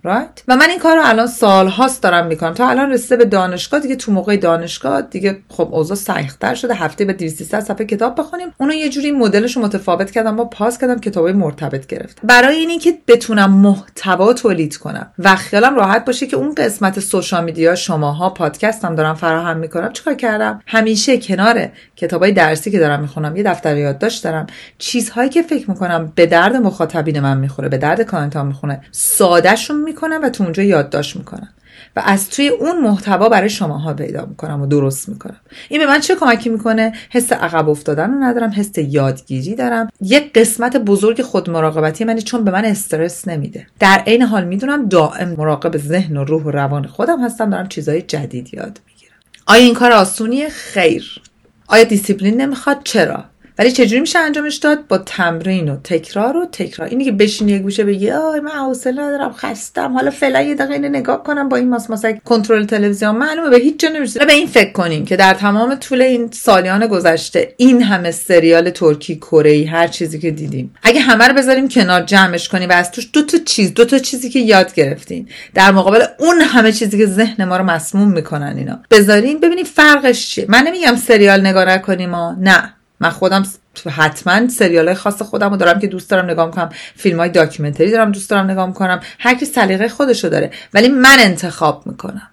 Right? 0.05 0.41
و 0.47 0.55
من 0.55 0.69
این 0.69 0.79
کار 0.79 0.95
رو 0.95 1.01
الان 1.05 1.27
سال 1.27 1.67
هاست 1.67 2.03
دارم 2.03 2.27
می‌کنم. 2.27 2.53
تا 2.53 2.69
الان 2.69 2.91
رسیده 2.91 3.15
به 3.15 3.25
دانشگاه 3.25 3.79
دیگه 3.79 3.95
تو 3.95 4.11
موقع 4.11 4.37
دانشگاه 4.37 5.01
دیگه 5.01 5.37
خب 5.49 5.69
اوضاع 5.71 5.97
سختتر 5.97 6.55
شده. 6.55 6.73
هفته 6.73 7.05
به 7.05 7.13
200 7.13 7.59
صفحه 7.59 7.85
کتاب 7.85 8.19
بخونیم. 8.19 8.47
اونو 8.57 8.73
یه 8.73 8.89
جوری 8.89 9.11
مدلش 9.11 9.55
رو 9.55 9.61
متفاوت 9.61 10.11
کردم 10.11 10.35
با 10.35 10.45
پاس 10.45 10.77
کردم 10.77 10.99
کتابای 10.99 11.33
مرتبط 11.33 11.87
گرفت 11.87 12.19
برای 12.23 12.55
اینی 12.55 12.79
که 12.79 12.97
بتونم 13.07 13.51
محتوا 13.51 14.33
تولید 14.33 14.77
کنم 14.77 15.11
و 15.19 15.35
خیالم 15.35 15.75
راحت 15.75 16.05
باشه 16.05 16.27
که 16.27 16.37
اون 16.37 16.55
قسمت 16.55 16.99
سوشال 16.99 17.43
میدیا 17.43 17.75
شماها 17.75 18.29
پادکستم 18.29 18.95
دارم 18.95 19.15
فراهم 19.15 19.57
می‌کنم 19.57 19.93
چیکار 19.93 20.13
کردم؟ 20.13 20.61
همیشه 20.67 21.17
کنار 21.17 21.67
کتابای 21.95 22.31
درسی 22.31 22.71
که 22.71 22.79
دارم 22.79 23.01
می‌خونم 23.01 23.35
یه 23.35 23.43
دفتر 23.43 23.77
یادداشت 23.77 24.23
دارم. 24.23 24.47
چیزهایی 24.77 25.29
که 25.29 25.41
فکر 25.41 25.69
می‌کنم 25.69 26.11
به 26.15 26.25
درد 26.25 26.55
مخاطبین 26.55 27.19
من 27.19 27.37
می‌خوره 27.37 27.69
به 27.69 27.77
درد 27.77 28.01
کانتا 28.01 28.43
می‌خونه 28.43 28.81
سادهشون 28.91 29.81
می‌کنم 29.95 30.19
و 30.23 30.29
تو 30.29 30.43
اونجا 30.43 30.63
یادداشت 30.63 31.15
می‌کنم. 31.15 31.49
و 31.95 32.01
از 32.05 32.29
توی 32.29 32.47
اون 32.47 32.81
محتوا 32.81 33.29
برای 33.29 33.49
شماها 33.49 33.93
پیدا 33.93 34.25
می‌کنم 34.25 34.61
و 34.61 34.65
درست 34.65 35.09
می‌کنم. 35.09 35.39
این 35.69 35.81
به 35.81 35.87
من 35.87 35.99
چه 35.99 36.15
کمکی 36.15 36.49
می‌کنه؟ 36.49 36.93
حس 37.09 37.31
عقب 37.31 37.69
افتادن 37.69 38.11
رو 38.11 38.23
ندارم 38.23 38.53
حس 38.55 38.77
یادگیری 38.77 39.55
دارم. 39.55 39.89
یک 40.01 40.33
قسمت 40.33 40.77
بزرگ 40.77 41.21
خود 41.21 41.49
مراقبتی 41.49 42.03
منی 42.03 42.21
چون 42.21 42.43
به 42.43 42.51
من 42.51 42.65
استرس 42.65 43.27
نمیده. 43.27 43.67
در 43.79 44.03
عین 44.07 44.21
حال 44.21 44.43
می‌دونم 44.43 44.89
دائم 44.89 45.29
مراقب 45.37 45.77
ذهن 45.77 46.17
و 46.17 46.23
روح 46.23 46.43
و 46.43 46.51
روان 46.51 46.87
خودم 46.87 47.25
هستم 47.25 47.49
دارم 47.49 47.67
چیزهای 47.67 48.01
جدید 48.01 48.53
یاد 48.53 48.79
می‌گیرم. 48.87 49.15
آیا 49.47 49.63
این 49.63 49.73
کار 49.73 49.91
آسونیه؟ 49.91 50.49
خیر. 50.49 51.21
آیا 51.67 51.83
دیسیپلین 51.83 52.41
نمی‌خواد؟ 52.41 52.77
چرا؟ 52.83 53.23
ولی 53.59 53.71
چجوری 53.71 53.99
میشه 53.99 54.19
انجامش 54.19 54.55
داد؟ 54.55 54.87
با 54.87 54.97
تمرین 54.97 55.69
و 55.69 55.77
تکرار 55.83 56.37
و 56.37 56.45
تکرار. 56.51 56.89
اینی 56.89 57.05
که 57.05 57.11
بشینی 57.11 57.51
یه 57.51 57.59
گوشه 57.59 57.83
بگی 57.83 58.11
آی 58.11 58.39
من 58.39 58.51
حوصله 58.51 59.01
ندارم 59.01 59.33
خستم 59.33 59.93
حالا 59.93 60.11
فعلا 60.11 60.41
یه 60.41 60.55
دقیقه 60.55 60.73
اینو 60.73 60.89
نگاه 60.89 61.23
کنم 61.23 61.49
با 61.49 61.57
این 61.57 61.69
ماسماسک 61.69 62.23
کنترل 62.23 62.65
تلویزیون. 62.65 63.15
معلومه 63.15 63.49
به 63.49 63.57
هیچ 63.57 63.79
جا 63.79 63.89
نمی‌رسه. 63.89 64.25
به 64.25 64.33
این 64.33 64.47
فکر 64.47 64.71
کنیم 64.71 65.05
که 65.05 65.15
در 65.15 65.33
تمام 65.33 65.75
طول 65.75 66.01
این 66.01 66.29
سالیان 66.31 66.87
گذشته 66.87 67.53
این 67.57 67.81
همه 67.81 68.11
سریال 68.11 68.69
ترکی 68.69 69.15
کره 69.15 69.51
ای 69.51 69.63
هر 69.63 69.87
چیزی 69.87 70.19
که 70.19 70.31
دیدیم 70.31 70.75
اگه 70.83 70.99
همه 70.99 71.27
رو 71.27 71.33
بذاریم 71.33 71.69
کنار 71.69 72.01
جمعش 72.01 72.49
کنیم 72.49 72.69
و 72.69 72.73
از 72.73 72.91
توش 72.91 73.09
دو 73.13 73.21
تا 73.21 73.37
چیز 73.45 73.73
دو 73.73 73.85
تا 73.85 73.99
چیزی 73.99 74.29
که 74.29 74.39
یاد 74.39 74.73
گرفتین 74.73 75.29
در 75.53 75.71
مقابل 75.71 76.03
اون 76.19 76.41
همه 76.41 76.71
چیزی 76.71 76.97
که 76.97 77.05
ذهن 77.05 77.45
ما 77.45 77.57
رو 77.57 77.63
مسموم 77.63 78.11
می‌کنن 78.11 78.55
اینا 78.57 78.79
بذارین 78.91 79.39
ببینیم 79.39 79.65
فرقش 79.65 80.29
چیه. 80.29 80.45
من 80.49 80.63
نمیگم 80.67 80.95
سریال 80.95 81.41
نگاه 81.41 81.65
نکنیم 81.65 82.15
نه. 82.15 82.73
من 82.99 83.09
خودم 83.09 83.43
حتما 83.91 84.47
سریال 84.47 84.93
خاص 84.93 85.21
خودم 85.21 85.49
رو 85.49 85.57
دارم 85.57 85.79
که 85.79 85.87
دوست 85.87 86.09
دارم 86.09 86.29
نگاه 86.29 86.51
کنم 86.51 86.69
فیلم 86.95 87.19
های 87.19 87.29
داکیومنتری 87.29 87.91
دارم 87.91 88.11
دوست 88.11 88.29
دارم 88.29 88.51
نگاه 88.51 88.73
کنم 88.73 88.99
هر 89.19 89.35
کی 89.35 89.45
سلیقه 89.45 89.89
خودشو 89.89 90.27
داره. 90.27 90.51
ولی 90.73 90.87
من 90.87 91.17
انتخاب 91.19 91.87
می‌کنم. 91.87 92.29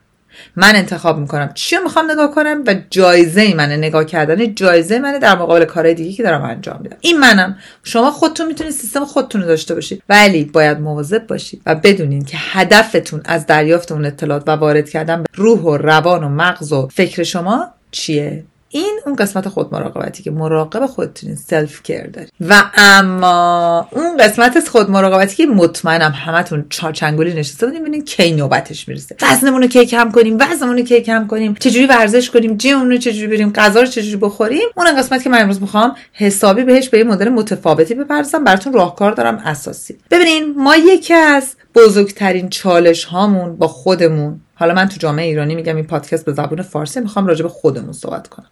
من 0.57 0.77
انتخاب 0.77 1.19
می‌کنم. 1.19 1.51
چی 1.55 1.77
می‌خوام 1.85 2.11
نگاه 2.11 2.35
کنم 2.35 2.63
و 2.67 2.75
جایزه 2.91 3.55
منه 3.55 3.77
نگاه 3.77 4.05
کردن. 4.05 4.55
جایزه 4.55 4.99
منه 4.99 5.19
در 5.19 5.35
مقابل 5.39 5.65
کارهای 5.65 5.95
دیگه 5.95 6.13
که 6.13 6.23
دارم 6.23 6.43
انجام 6.43 6.81
میدم. 6.83 6.97
این 7.01 7.19
منم. 7.19 7.59
شما 7.85 8.11
خودتون 8.11 8.47
می‌تونید 8.47 8.73
سیستم 8.73 9.05
خودتون 9.05 9.41
رو 9.41 9.47
داشته 9.47 9.75
باشید. 9.75 10.03
ولی 10.09 10.45
باید 10.45 10.81
مواظب 10.81 11.27
باشید 11.27 11.63
و 11.67 11.75
بدونین 11.75 12.25
که 12.25 12.37
هدفتون 12.41 13.21
از 13.25 13.47
دریافت 13.47 13.93
اون 13.93 14.05
اطلاعات 14.05 14.43
و 14.47 14.51
وارد 14.51 14.91
کردن 14.91 15.23
به 15.23 15.29
روح 15.35 15.61
و 15.61 15.77
روان 15.77 16.25
و 16.25 16.29
مغز 16.29 16.73
و 16.73 16.89
فکر 16.89 17.23
شما 17.23 17.69
چیه؟ 17.91 18.45
این 18.75 19.01
اون 19.07 19.17
قسمت 19.17 19.49
خود 19.49 19.75
مراقبتی 19.75 20.23
که 20.23 20.31
مراقب 20.31 20.87
خودتونین 20.87 21.37
self 21.37 21.83
care 21.83 22.07
داری. 22.07 22.29
و 22.41 22.63
اما 22.75 23.89
اون 23.91 24.17
قسمت 24.17 24.57
از 24.57 24.69
خود 24.69 24.91
مراقبتی 24.91 25.37
که 25.37 25.47
مطمئنم 25.47 26.11
همتون 26.11 26.67
چارچنگولی 26.71 27.35
نشسته 27.35 27.67
بودین 27.67 27.81
ببینین 27.81 28.05
کی 28.05 28.33
نوبتش 28.33 28.89
می‌رسه. 28.89 29.17
وزنمون 29.23 29.63
رو 29.63 29.69
کی 29.69 29.87
کم 29.87 30.11
کنیم؟ 30.11 30.37
وزنمون 30.41 30.77
رو 30.77 30.83
کی 30.83 31.01
کم 31.01 31.27
کنیم؟ 31.27 31.55
چجوری 31.55 31.87
ورزش 31.87 32.31
کنیم؟ 32.31 32.57
gym 32.57 32.74
مون 32.74 32.91
رو 32.91 32.97
چجوری 32.97 33.27
بریم؟ 33.27 33.53
غذا 33.53 33.81
رو 33.81 33.87
چجوری 33.87 34.17
بخوریم؟ 34.17 34.69
اون 34.77 34.97
قسمت 34.99 35.23
که 35.23 35.31
من 35.31 35.41
امروز 35.41 35.61
می‌خوام 35.61 35.95
حسابی 36.13 36.63
بهش 36.63 36.89
به 36.89 36.99
یه 36.99 37.05
مدل 37.05 37.29
متفاوتی 37.29 37.95
بپردازم. 37.95 38.45
براتون 38.45 38.73
راهکار 38.73 39.13
دارم 39.13 39.37
اساسی. 39.45 39.99
ببینین 40.11 40.55
ما 40.57 40.77
یکی 40.77 41.15
از 41.15 41.55
بزرگترین 41.75 42.49
چالش 42.49 43.05
هامون 43.05 43.57
با 43.57 43.69
خودمون 43.69 44.41
حالا 44.55 44.75
من 44.75 44.89
تو 44.89 44.97
جامعه 44.99 45.27
ایرانی 45.27 45.55
میگم 45.55 45.77
این 45.77 45.85
پادکست 45.85 46.25
به 46.25 46.33
زبون 46.33 46.63
فارسی 46.63 47.01
می‌خوام 47.01 47.27
راجع 47.27 47.43
به 47.43 47.49
خودمون 47.49 47.93
صحبت 47.93 48.29
کنم. 48.29 48.47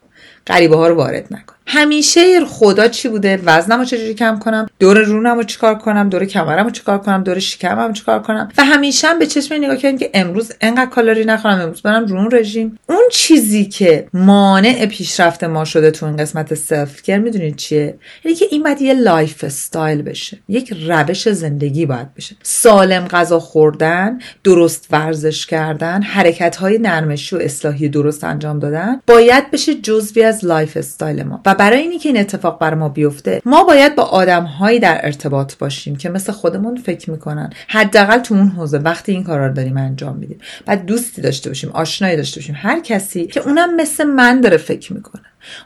غریبه 0.46 0.76
ها 0.76 0.88
رو 0.88 0.94
وارد 0.94 1.26
نکن. 1.30 1.54
همیشه 1.72 2.44
خدا 2.44 2.88
چی 2.88 3.08
بوده؟ 3.08 3.40
وزنم 3.44 3.78
رو 3.78 3.84
چجوری 3.84 4.14
کم 4.14 4.38
کنم؟ 4.38 4.66
دور 4.78 4.98
رونم 4.98 5.36
رو 5.36 5.42
چیکار 5.42 5.74
کنم؟ 5.74 6.08
دور 6.08 6.24
کمرم 6.24 6.64
رو 6.64 6.70
چیکار 6.70 6.98
کنم؟ 6.98 7.22
دور 7.22 7.38
شکمم 7.38 7.86
رو 7.86 7.92
چیکار 7.92 8.22
کنم؟ 8.22 8.48
و 8.58 8.64
همیشه 8.64 9.08
هم 9.08 9.18
به 9.18 9.26
چشم 9.26 9.54
نگاه 9.54 9.76
کردیم 9.76 9.98
که 9.98 10.10
امروز 10.14 10.52
انقدر 10.60 10.90
کالری 10.90 11.24
نخورم 11.24 11.60
امروز 11.60 11.82
برم 11.82 12.06
رو 12.06 12.18
اون 12.18 12.30
رژیم. 12.32 12.78
اون 12.88 13.02
چیزی 13.12 13.64
که 13.64 14.06
مانع 14.12 14.86
پیشرفت 14.86 15.44
ما 15.44 15.64
شده 15.64 15.90
تو 15.90 16.06
این 16.06 16.16
قسمت 16.16 16.54
self 16.54 17.02
care 17.02 17.18
می‌دونید 17.18 17.56
چیه؟ 17.56 17.98
یعنی 18.24 18.36
که 18.36 18.46
این 18.50 18.62
باید 18.62 18.82
یه 18.82 18.94
lifestyle 18.94 20.02
بشه. 20.02 20.38
یک 20.48 20.72
روش 20.88 21.28
زندگی 21.28 21.86
باید 21.86 22.14
بشه. 22.14 22.36
سالم 22.42 23.08
غذا 23.08 23.40
خوردن 23.40 24.18
درست 24.44 24.86
ورزش 24.90 25.46
کردن 25.46 26.02
حرکت 26.02 26.56
های 26.56 26.78
نرمشی 26.78 27.36
و 27.36 27.38
اصلاحی 27.38 27.88
درست 27.88 28.24
انجام 28.24 28.58
دادن 28.58 29.00
باید 29.06 29.50
بشه 29.50 29.74
جزوی 29.74 30.22
از 30.30 30.44
lifestyle 30.44 31.22
ما. 31.22 31.40
و 31.46 31.54
برای 31.54 31.80
اینی 31.80 31.98
که 31.98 32.08
این 32.08 32.18
اتفاق 32.18 32.58
بر 32.58 32.74
ما 32.74 32.88
بیفته 32.88 33.42
ما 33.44 33.64
باید 33.64 33.94
با 33.94 34.02
آدمهایی 34.02 34.78
در 34.78 35.00
ارتباط 35.02 35.54
باشیم 35.54 35.96
که 35.96 36.08
مثل 36.08 36.32
خودمون 36.32 36.76
فکر 36.76 37.10
می‌کنن. 37.10 37.50
حداقل 37.68 38.18
تو 38.18 38.34
اون 38.34 38.48
حوزه 38.48 38.78
وقتی 38.78 39.12
این 39.12 39.24
کارا 39.24 39.46
رو 39.46 39.52
داریم 39.54 39.76
انجام 39.76 40.16
میدیم. 40.16 40.38
بعد 40.66 40.86
دوستی 40.86 41.22
داشته 41.22 41.50
باشیم 41.50 41.70
آشنایی 41.70 42.16
داشته 42.16 42.40
باشیم. 42.40 42.54
هر 42.58 42.80
کسی 42.80 43.26
که 43.26 43.40
اونم 43.40 43.76
مثل 43.76 44.04
من 44.04 44.40
داره 44.40 44.56
فکر 44.56 44.92
می‌کنه. 44.92 45.22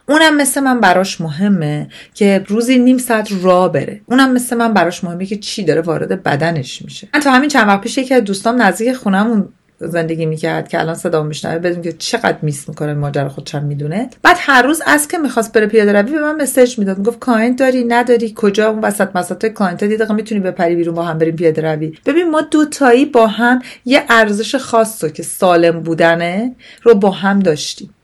اونم 0.08 0.36
مثل 0.36 0.60
من 0.60 0.80
براش 0.80 1.20
مهمه 1.20 1.88
که 2.14 2.44
روزی 2.48 2.78
نیم 2.78 2.98
ساعت 2.98 3.28
راه 3.42 3.72
بره. 3.72 4.00
اونم 4.06 4.32
مثل 4.32 4.56
من 4.56 4.74
براش 4.74 5.04
مهمه 5.04 5.26
که 5.26 5.36
چی 5.36 5.64
داره 5.64 5.80
وارد 5.80 6.22
بدنش 6.22 6.82
میشه. 6.82 7.08
من 7.14 7.20
تا 7.20 7.30
همین 7.30 7.48
چند 7.48 7.68
وقت 7.68 7.80
پیش 7.80 7.98
یکی 7.98 8.14
از 8.14 8.24
دوستام 8.24 8.62
نزدیک 8.62 8.92
خونمون 8.92 9.48
زندگی 9.86 10.26
می‌کرد 10.26 10.68
که 10.68 10.80
الان 10.80 10.94
صدا 10.94 11.22
میشنوه 11.22 11.58
بدون 11.58 11.82
که 11.82 11.92
چقدر 11.92 12.36
miss 12.42 12.68
می‌کنه 12.68 12.94
ماجرا 12.94 13.28
خودش 13.28 13.54
می‌دونه. 13.54 14.10
بعد 14.22 14.36
هر 14.40 14.62
روز 14.62 14.82
از 14.86 15.08
که 15.08 15.18
می‌خواست 15.18 15.52
بره 15.52 15.66
پیاده 15.66 15.92
روی 15.92 16.12
به 16.12 16.20
من 16.20 16.42
message 16.42 16.78
می‌داد. 16.78 16.98
می‌گفت 16.98 17.18
client 17.18 17.58
داری؟ 17.58 17.84
نداری؟ 17.84 18.32
کجا؟ 18.36 18.70
اون 18.70 18.80
وسط 18.80 19.08
مسات 19.16 19.46
client 19.46 19.82
یه 19.82 19.96
دقیقه 19.96 20.14
می‌تونی 20.14 20.40
بپری 20.40 20.76
بیرون 20.76 20.94
با 20.94 21.02
هم 21.02 21.18
بریم 21.18 21.36
پیاده 21.36 21.72
روی. 21.72 21.98
ببین 22.06 22.30
ما 22.30 22.40
دوتایی 22.40 23.04
با 23.04 23.26
هم 23.26 23.62
یه 23.84 24.02
ارزش 24.08 24.54
خاص 24.54 25.04
که 25.04 25.22
سالم 25.22 25.80
بودنه 25.80 26.54
رو 26.82 26.94
با 26.94 27.10
هم 27.10 27.38
داشتیم. 27.38 27.94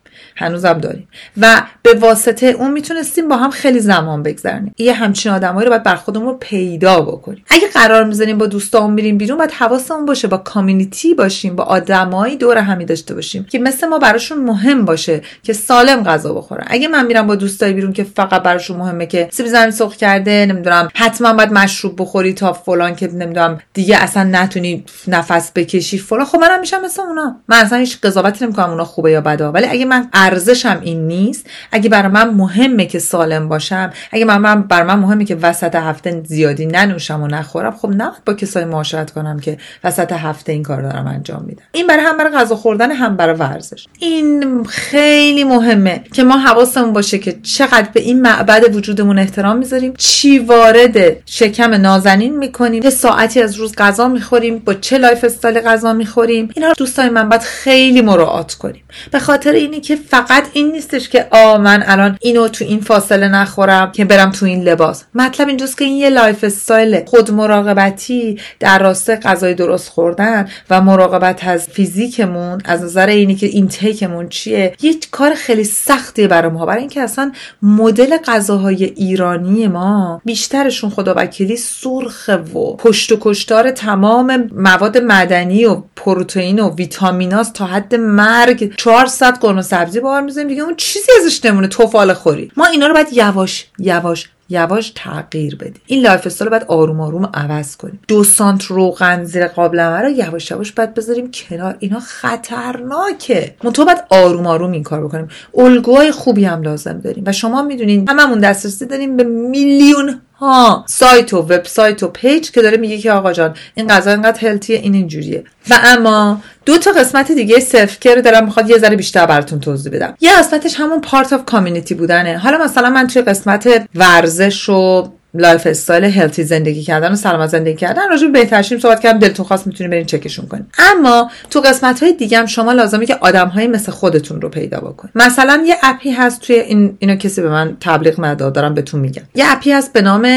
هنوزم 0.41 0.79
داریم. 0.79 1.09
و 1.41 1.63
به 1.83 1.95
واسطه 1.95 2.47
اون 2.47 2.71
می‌تونستیم 2.71 3.29
با 3.29 3.37
هم 3.37 3.51
خیلی 3.51 3.81
زمان 3.81 4.23
بگذرنیم 4.23 4.75
یه 4.79 4.93
همچین 4.93 5.33
آدمایی 5.33 5.65
رو 5.65 5.71
باید 5.71 5.83
بر 5.83 5.95
خودمون 5.95 6.37
پیدا 6.41 7.01
بکنیم. 7.01 7.45
اگه 7.51 7.69
قرار 7.75 8.05
می‌زنیم 8.05 8.39
با 8.39 8.47
دوستامون 8.47 8.95
میریم 8.95 9.19
بیرون 9.19 9.39
باید 9.39 9.51
حواسمون 9.51 10.07
باشه 10.07 10.29
با 10.29 10.37
کامیونیتی 10.37 11.15
باشیم 11.15 11.57
با 11.57 11.65
آدمایی 11.65 12.37
دور 12.37 12.59
همی 12.59 12.85
داشته 12.85 13.15
باشیم 13.15 13.45
که 13.45 13.59
مثل 13.59 13.87
ما 13.87 13.99
براشون 13.99 14.39
مهم 14.39 14.85
باشه 14.85 15.21
که 15.43 15.53
سالم 15.53 16.03
غذا 16.03 16.35
بخورن. 16.35 16.65
اگه 16.67 16.89
من 16.89 17.07
میرم 17.07 17.27
با 17.27 17.35
دوستای 17.35 17.73
بیرون 17.73 17.93
که 17.93 18.05
فقط 18.05 18.43
براشون 18.43 18.77
مهمه 18.77 19.07
که 19.07 19.29
سیب 19.33 19.47
زمینی 19.47 19.71
سرخ 19.71 19.97
کرده 19.97 20.47
نمی‌دونم 20.47 20.89
حتما 20.95 21.33
باید 21.33 21.53
مشروب 21.53 21.95
بخوری 21.99 22.33
تا 22.33 22.53
فلان 22.53 22.97
که 22.97 23.09
نمی‌دونم 23.09 23.59
دیگه 23.75 23.97
اصلا 24.03 24.25
نتونی 24.25 24.85
نفس 25.09 25.53
بکشی 25.55 25.99
فلان. 25.99 26.25
خب 26.25 26.39
منم 26.39 26.61
میشم 26.61 26.81
مثل 26.85 27.03
اونا. 27.03 27.37
من 27.49 27.57
اصلا 27.57 27.79
هیچ 27.79 27.99
قضاوتی 28.03 28.45
نمی‌کنم 28.45 28.71
اونا 28.71 28.85
خوبه 28.85 29.11
یا 29.11 29.21
بده. 29.21 29.47
ولی 29.47 29.67
اگه 29.67 29.85
من 29.85 30.09
ارزشم 30.31 30.81
این 30.83 31.07
نیست. 31.07 31.47
اگه 31.73 31.89
برای 31.89 32.09
من 32.09 32.31
مهمه 32.31 32.87
که 32.87 32.99
سالم 32.99 33.49
باشم 33.49 33.93
اگه 34.13 34.25
برای 34.25 34.39
من 34.39 34.63
بر 34.63 34.83
من 34.83 34.95
مهمه 34.95 35.25
که 35.25 35.35
وسط 35.35 35.75
هفته 35.75 36.23
زیادی 36.25 36.67
ننوشم 36.67 37.23
و 37.23 37.27
نخورم 37.27 37.77
خب 37.77 37.89
نه 37.89 38.13
با 38.27 38.35
کسایی 38.35 38.67
معاشرت 38.67 39.11
کنم 39.11 39.41
که 39.41 39.59
وسط 39.85 40.13
هفته 40.13 40.53
این 40.53 40.63
کارو 40.63 40.83
دارن 40.83 41.07
انجام 41.07 41.45
میدن 41.47 41.63
این 41.73 41.87
برای 41.87 42.05
هم 42.05 42.17
برای 42.17 42.33
غذا 42.33 42.57
خوردن 42.57 42.91
هم 42.91 43.17
برای 43.17 43.35
ورزش. 43.35 43.87
این 43.99 44.65
خیلی 44.65 45.45
مهمه 45.45 46.05
که 46.13 46.25
ما 46.25 46.39
حواسمون 46.39 46.93
باشه 46.93 47.19
که 47.19 47.39
چقدر 47.43 47.89
به 47.95 48.01
این 48.01 48.23
معبد 48.23 48.77
وجودمون 48.77 49.19
احترام 49.19 49.57
می‌ذاریم 49.57 49.95
چی 49.99 50.39
وارد 50.39 51.27
شکم 51.27 51.75
نازنین 51.75 52.39
می‌کنیم 52.39 52.83
چه 52.83 52.91
ساعتی 52.91 53.43
از 53.43 53.55
روز 53.55 53.75
غذا 53.79 54.09
می‌خوریم 54.09 54.59
با 54.59 54.75
چه 54.75 54.99
lifestyle 54.99 55.61
غذا 55.61 55.93
می‌خوریم. 55.93 56.51
اینا 56.55 56.73
دوستای 56.73 57.09
من 57.09 57.29
باید 57.29 57.43
خیلی 57.43 58.01
مراعات 58.01 58.55
کنیم. 58.55 58.85
به 59.11 59.19
خاطر 59.19 59.53
اینی 59.53 59.81
که 59.81 59.97
فقط 60.11 60.45
این 60.53 60.73
نیستش 60.73 61.09
که 61.09 61.27
آ 61.31 61.59
من 61.59 61.83
الان 61.87 62.19
اینو 62.21 62.49
تو 62.49 62.65
این 62.65 62.81
فاصله 62.81 63.29
نخورم 63.29 63.93
که 63.93 64.05
برم 64.05 64.31
تو 64.31 64.47
این 64.47 64.63
لباس. 64.63 65.05
مطلب 65.15 65.49
اینجاست 65.49 65.79
که 65.79 65.85
این 65.85 65.97
یه 65.97 66.09
lifestyle 66.11 67.05
خود 67.05 67.31
مراقبتی 67.31 68.39
در 68.61 68.79
راسته 68.79 69.17
غذای 69.17 69.55
درست 69.55 69.89
خوردن 69.89 70.49
و 70.71 70.81
مراقبت 70.81 71.45
از 71.45 71.69
فیزیکمون 71.69 72.61
از 72.65 72.83
نظر 72.83 73.07
اینی 73.07 73.35
که 73.35 73.47
intake 73.47 73.69
مون 73.69 74.29
چیه 74.29 74.75
یه 74.83 74.95
کار 75.11 75.35
خیلی 75.35 75.65
سختیه 75.65 76.29
برای 76.29 76.51
ما. 76.51 76.67
برای 76.67 76.81
اینکه 76.81 77.01
اصلا 77.01 77.33
مدل 77.63 78.17
غذاهای 78.17 78.85
ایرانی 78.85 79.69
ما 79.69 80.21
بیشترشون 80.25 80.91
خدا 80.91 81.15
وکیلی 81.17 81.57
سرخه 81.57 82.37
و 82.37 82.77
پشت 82.77 83.13
و 83.13 83.17
کشتار 83.21 83.71
تمام 83.71 84.51
مواد 84.57 84.99
معدنی 84.99 85.65
و 85.65 85.83
پروتئین 85.97 86.61
و 86.61 86.75
ویتامیناست 86.75 87.53
تا 87.53 87.67
حد 87.67 87.95
مرگ 87.95 88.75
400 88.77 89.39
قرمه 89.41 89.63
سبزی 89.63 90.00
بار 90.01 90.23
می‌ذاریم 90.23 90.49
دیگه 90.49 90.63
اون 90.63 90.77
چیزی 90.77 91.13
ازش 91.21 91.45
نمونه 91.45 91.69
تفاله 91.69 92.13
می‌خوری. 92.13 92.53
ما 92.57 92.67
اینا 92.67 92.87
رو 92.87 92.95
باید 92.95 93.13
یواش 93.13 93.67
یواش 93.79 94.29
یواش 94.49 94.93
تغییر 94.95 95.57
بدیم. 95.57 95.83
این 95.87 96.03
lifestyle 96.03 96.51
رو 96.53 96.59
باید 96.59 96.69
آروم 96.69 97.01
آروم 97.01 97.31
عوض 97.35 97.77
کنیم. 97.77 98.01
دو 98.09 98.25
سانت 98.25 98.65
روغن 98.65 99.25
زیر 99.25 99.47
قابلمه 99.47 100.01
رو 100.01 100.09
یواش 100.09 100.51
یواش 100.51 100.73
باید 100.73 100.95
بذاریم 100.95 101.31
کنار. 101.31 101.77
اینا 101.79 102.01
خطرناکه. 102.01 103.55
تو 103.75 103.85
باید 103.85 103.99
آروم 104.11 104.47
آروم 104.47 104.73
این 104.73 104.83
کار 104.83 105.05
بکنیم. 105.05 105.29
الگوهای 105.55 106.11
خوبی 106.11 106.45
هم 106.45 106.63
لازم 106.63 107.01
داریم. 107.01 107.25
و 107.27 107.33
شما 107.33 107.63
می‌دونین 107.63 108.09
هممون 108.09 108.39
دسترسی 108.39 108.87
داریم 108.87 109.17
به 109.17 109.25
میلیون 109.25 110.21
ها. 110.41 110.85
سایت 110.89 111.35
و 111.35 111.39
وبسایت 111.39 112.03
و 112.03 112.09
page 112.09 112.51
که 112.51 112.63
داره 112.63 112.77
میگه 112.77 112.99
که 112.99 113.13
آقا 113.13 113.33
جان 113.33 113.57
این 113.75 113.89
غذا 113.89 114.11
اینقدر 114.11 114.49
healthy 114.49 114.75
ه 114.75 114.79
این 114.79 114.95
اینجوریه. 114.95 115.45
و 115.71 115.79
اما 115.83 116.41
دو 116.67 116.79
تا 116.79 116.93
قسمت 116.93 117.33
دیگه 117.33 117.61
self-care 117.61 118.15
دارم 118.15 118.45
می‌خواد 118.45 118.71
یه 118.71 118.79
ذره 118.79 118.97
بیشتر 118.97 119.27
براتون 119.27 119.61
توضیح 119.61 119.93
بدم. 119.93 120.15
یه 120.21 120.39
قسمتش 120.39 120.75
همون 120.75 121.01
part 121.01 121.33
of 121.33 121.45
community 121.45 121.95
بودنه. 121.95 122.39
حالا 122.39 122.59
مثلا 122.59 122.91
من 122.91 123.07
توی 123.07 123.23
قسمت 123.23 123.69
ورزش 123.95 124.69
و 124.69 125.09
lifestyle 125.35 126.05
healthy 126.05 126.45
زندگی 126.45 126.83
کردن 126.83 127.13
و 127.13 127.17
سلامت 127.17 127.49
زندگی 127.49 127.77
کردن 127.77 128.09
راجع 128.11 128.27
به 128.27 128.33
بهترشیم 128.33 128.79
صحبت 128.79 129.01
کردم 129.01 129.19
دلتون 129.19 129.47
خواست 129.47 129.67
می‌تونید 129.67 129.91
برین 129.91 130.07
چکشون 130.07 130.47
کنید 130.47 130.67
اما 130.79 131.31
تو 131.51 131.61
قسمت 131.61 132.03
های 132.03 132.13
دیگه 132.13 132.39
هم 132.39 132.47
شما 132.47 132.73
لازمه 132.73 133.07
که 133.07 133.15
آدم 133.21 133.49
های 133.49 133.67
مثل 133.67 133.93
خودتون 133.93 134.41
رو 134.41 134.49
پیدا 134.49 134.81
بکنید 134.81 135.13
مثلا 135.15 135.65
یه 135.67 135.77
app 135.83 136.04
ی 136.04 136.11
هست 136.11 136.41
توی 136.41 136.57
این 136.57 136.97
اینو 136.99 137.15
کسی 137.15 137.43
به 137.43 137.49
من 137.49 137.77
تبلیغ 137.81 138.25
نداد 138.25 138.53
دارم 138.53 138.75
بهتون 138.75 139.01
میگم. 139.01 139.23
یه 139.35 139.45
app 139.49 139.67
ی 139.67 139.73
هست 139.73 139.93
به 139.93 140.03
نام 140.03 140.29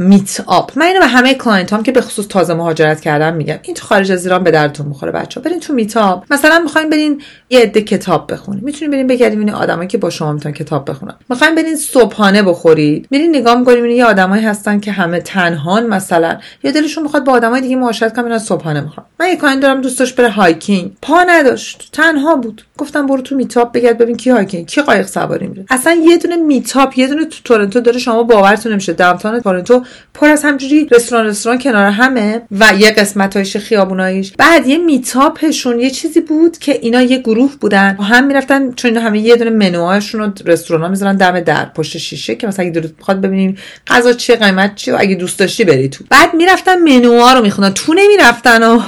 Meetup 0.00 0.78
من 0.78 0.86
اینو 0.86 1.00
به 1.00 1.06
همه 1.06 1.34
client 1.34 1.72
هام 1.72 1.82
که 1.82 1.92
به 1.92 2.00
خصوص 2.00 2.26
تازه 2.26 2.54
مهاجرت 2.54 3.00
کردن 3.00 3.34
میگم. 3.34 3.58
این 3.62 3.74
تو 3.74 3.86
خارج 3.86 4.12
از 4.12 4.24
ایران 4.24 4.44
به 4.44 4.50
دردتون 4.50 4.86
می‌خوره 4.86 5.12
بچه‌ها 5.12 5.40
برین 5.40 5.60
تو 5.60 5.72
Meetup 5.72 6.24
مثلا 6.30 6.58
می‌خواین 6.58 6.90
برین 6.90 7.22
یه 7.50 7.60
عده 7.60 7.80
کتاب 7.80 8.32
بخونید. 8.32 8.62
می‌تونید 8.62 8.92
برین 8.92 9.06
بگردین 9.06 9.38
این 9.38 9.50
آدمایی 9.50 9.88
که 9.88 9.98
با 9.98 10.10
شما 10.10 10.32
می‌تونن 10.32 10.54
کتاب 10.54 10.90
بخونن. 10.90 11.14
می‌خواین 11.28 11.54
برین 11.54 11.76
صبحانه 11.76 12.42
بخورید. 12.42 13.06
میرین 13.10 13.36
نگاه 13.36 13.58
می‌کنید 13.58 13.84
یه 13.84 14.04
آدمایی 14.04 14.44
هستن 14.44 14.80
که 14.80 14.92
همه 14.92 15.20
تنهان 15.20 15.86
مثلا. 15.86 16.38
یا 16.62 16.70
دلشون 16.70 17.02
می‌خواد 17.02 17.24
با 17.24 17.32
آدمای 17.32 17.60
دیگه 17.60 17.76
معاشرت 17.76 18.16
کنن 18.16 18.38
صبحانه 18.38 18.80
بخورن 18.80 19.06
من 19.20 19.28
یه 19.28 19.36
client 19.36 19.62
دارم 19.62 19.80
دوست 19.80 19.96
داشت 19.96 20.12
بره 20.12 20.30
hiking 20.30 20.92
پا 21.02 21.22
نداشت. 21.22 21.88
تنها 21.92 22.36
بود. 22.36 22.62
گفتم 22.80 23.06
برو 23.06 23.20
تو 23.20 23.36
Meetup 23.36 23.72
بگرد 23.72 23.98
ببین 23.98 24.16
کی 24.16 24.30
hiking 24.30 24.66
کی 24.66 24.80
قایق 24.80 25.06
سواری 25.06 25.46
میره. 25.46 25.64
اصلا 25.70 25.92
یه 26.04 26.16
دونه 26.16 26.36
میتاپ 26.36 26.98
یه 26.98 27.06
دونه 27.06 27.24
تو 27.24 27.36
تورنتو 27.44 27.80
داره 27.80 27.98
شما 27.98 28.22
باورتون 28.22 28.72
نمیشه. 28.72 28.92
داونتاون 28.92 29.40
تورنتو 29.40 29.84
پر 30.14 30.28
از 30.28 30.44
همجوری 30.44 30.88
رستوران 30.90 31.26
رستوران 31.26 31.58
کنار 31.58 31.90
همه 31.90 32.42
و 32.50 32.72
یه 32.78 32.90
قسمتایش 32.90 33.56
خیابونایش 33.56 34.32
بعد 34.38 34.66
یه 34.66 34.78
میتاپشون 34.78 35.80
یه 35.80 35.90
چیزی 35.90 36.20
بود 36.20 36.58
که 36.58 36.78
اینا 36.82 37.02
یه 37.02 37.18
گروه 37.18 37.52
بودن. 37.60 37.96
و 37.98 38.02
هم 38.02 38.26
می‌رفتن 38.26 38.72
چون 38.72 38.96
همه 38.96 39.20
یه 39.20 39.36
دونه 39.36 39.50
منوهاشون 39.50 40.20
رو 40.20 40.32
رستوران 40.46 40.90
می‌ذارن 40.90 41.16
دم 41.16 41.40
در 41.40 41.64
پشت 41.64 41.98
شیشه 41.98 42.34
که 42.34 42.46
مثلا 42.46 42.64
اگه 42.64 42.80
دلت 42.80 42.92
می‌خواد 42.98 43.20
ببینیم 43.20 43.58
غذا 43.86 44.12
چیه 44.12 44.36
قیمت 44.36 44.74
چیه 44.74 44.94
و 44.94 44.96
اگه 45.00 45.14
دوست 45.14 45.38
داشتی 45.38 45.64
بری 45.64 45.88
تو. 45.88 46.04
بعد 46.10 46.34
می‌رفتن 46.34 46.78
منوها 46.78 47.32
رو 47.32 47.42
میخوندن. 47.42 47.74
تو 47.74 47.94
نمی‌رفتن 47.94 48.62
و 48.62 48.80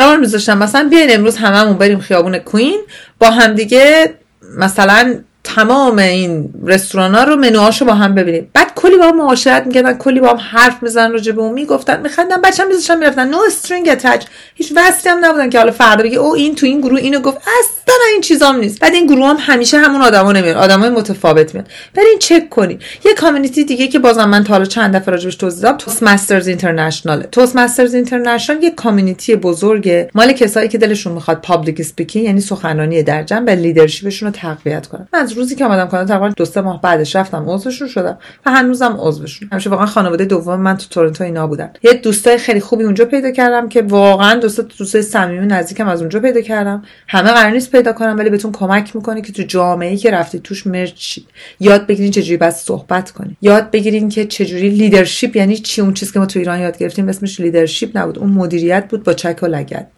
قرار 0.00 0.16
میذاشتن 0.16 0.58
مثلا 0.58 0.88
بیاین 0.90 1.14
امروز 1.14 1.36
هممون 1.36 1.78
بریم 1.78 2.00
خیابون 2.00 2.38
کوین 2.38 2.80
با 3.18 3.30
همدیگه 3.30 4.14
مثلا 4.58 5.18
تمام 5.44 5.98
این 5.98 6.54
رستوران 6.64 7.14
ها 7.14 7.24
رو 7.24 7.36
منوهاشو 7.36 7.84
با 7.84 7.94
هم 7.94 8.14
ببینیم. 8.14 8.50
بعد 8.52 8.74
کلی 8.76 8.96
با 8.96 9.04
هم 9.04 9.16
معاشرت 9.16 9.66
می‌کردن 9.66 9.94
کلی 9.94 10.20
با 10.20 10.28
هم 10.28 10.36
حرف 10.36 10.82
می‌زنن 10.82 11.12
راجع 11.12 11.32
به 11.32 11.40
اون 11.40 11.52
می‌گفتن 11.52 12.00
میخندن 12.00 12.40
بچه 12.40 12.62
هم 12.62 12.68
میذاشتن 12.68 12.98
می‌رفتن. 12.98 13.28
no 13.28 13.38
string 13.46 13.88
attached 13.88 14.24
هیچ 14.54 14.72
وصلی 14.76 15.10
هم 15.10 15.24
نبودن 15.24 15.50
که 15.50 15.58
حالا 15.58 15.72
فردا 15.72 16.02
بگه 16.02 16.18
او 16.18 16.34
این 16.34 16.54
تو 16.54 16.66
این 16.66 16.80
گروه 16.80 17.00
اینو 17.00 17.20
گفت. 17.20 17.36
اصلا 17.36 17.94
این 18.12 18.20
چیزام 18.20 18.56
نیست. 18.56 18.80
بعد 18.80 18.94
این 18.94 19.06
گروه 19.06 19.26
هم 19.26 19.36
همیشه 19.40 19.78
همون 19.78 20.02
آدما 20.02 20.32
نمیاد. 20.32 20.56
آدمای 20.56 20.90
متفاوت 20.90 21.54
میاد. 21.54 21.66
برین 21.94 22.18
چک 22.18 22.50
کنین. 22.50 22.78
یه 23.04 23.14
community 23.14 23.64
دیگه 23.64 23.88
که 23.88 23.98
بازم 23.98 24.28
من 24.28 24.44
تا 24.44 24.52
حالا 24.52 24.64
چند 24.64 24.96
دفعه 24.96 25.12
راجبش 25.12 25.36
توضیح 25.36 25.62
دادم 25.62 25.76
Toastmasters 25.76 26.46
International 26.46 27.22
Toastmasters 27.22 27.94
International 27.94 28.62
یه 28.62 28.70
community 28.70 29.36
بزرگه 29.36 30.10
مال 30.14 30.32
کسایی 30.32 30.68
که 30.68 30.78
دلشون 30.78 31.12
می‌خواد 31.12 31.40
public 31.40 31.80
speaking 31.80 32.24
یعنی 32.24 32.40
سخنرانی 32.40 33.02
در 33.02 33.22
جمع 33.22 33.44
و 33.44 33.54
leadership 33.54 34.07
شون 34.07 34.28
رو 34.28 34.34
تقویت 34.34 34.86
کنن. 34.86 35.08
من 35.12 35.20
از 35.20 35.32
روزی 35.32 35.54
که 35.54 35.64
اومدم 35.64 35.88
کانادا 35.88 36.14
تقریبا 36.14 36.34
دو 36.36 36.44
سه 36.44 36.60
ماه 36.60 36.80
بعدش 36.80 37.16
رفتم 37.16 37.44
عضوشون 37.48 37.88
شدم. 37.88 38.18
و 38.46 38.50
هنوزم 38.66 38.96
عضوشونم. 39.00 39.48
همیشه 39.52 39.70
واقعا 39.70 39.86
خانواده 39.86 40.24
دوم 40.24 40.60
من 40.60 40.76
تو 40.76 40.86
تورنتو 40.90 41.24
اینا 41.24 41.46
بودن 41.46 41.70
یه 41.82 41.92
دوستای 41.92 42.38
خیلی 42.38 42.60
خوبی 42.60 42.84
اونجا 42.84 43.04
پیدا 43.04 43.30
کردم 43.30 43.68
که 43.68 43.82
واقعا 43.82 44.34
دوست 44.40 44.60
دوستای 44.60 45.02
صمیمی 45.02 45.46
نزدیکم 45.46 45.88
از 45.88 46.00
اونجا 46.00 46.20
پیدا 46.20 46.40
کردم. 46.40 46.82
همه 47.08 47.32
قرار 47.32 47.50
نیست 47.50 47.72
پیدا 47.72 47.92
کنم 47.92 48.18
ولی 48.18 48.30
بهتون 48.30 48.52
کمک 48.52 48.96
می‌کنه 48.96 49.22
که 49.22 49.32
تو 49.32 49.42
جامعه 49.42 49.96
که 49.96 50.10
رفتید 50.10 50.42
توش 50.42 50.66
merge 50.66 50.94
شید 50.96 51.26
یاد 51.60 51.86
بگیرین 51.86 52.10
چجوری 52.12 52.36
بس 52.36 52.64
صحبت 52.64 53.10
کنید 53.10 53.36
یاد 53.42 53.70
بگیرین 53.70 54.08
که 54.08 54.24
چجوری 54.24 54.68
leadership 54.68 55.36
یعنی 55.36 55.56
چی؟ 55.56 55.80
اون 55.80 55.94
چیزی 55.94 56.12
که 56.12 56.18
ما 56.18 56.26
تو 56.26 56.38
ایران 56.38 56.60
یاد 56.60 56.78
گرفتیم 56.78 57.08
اسمش 57.08 57.40
leadership 57.40 57.98
نبود. 57.98 58.18
اون 58.18 58.30
مدیریت 58.30 58.88
بود 58.88 59.04
با 59.04 59.12
چک 59.12 59.38
و 59.42 59.46
لگد. 59.46 59.95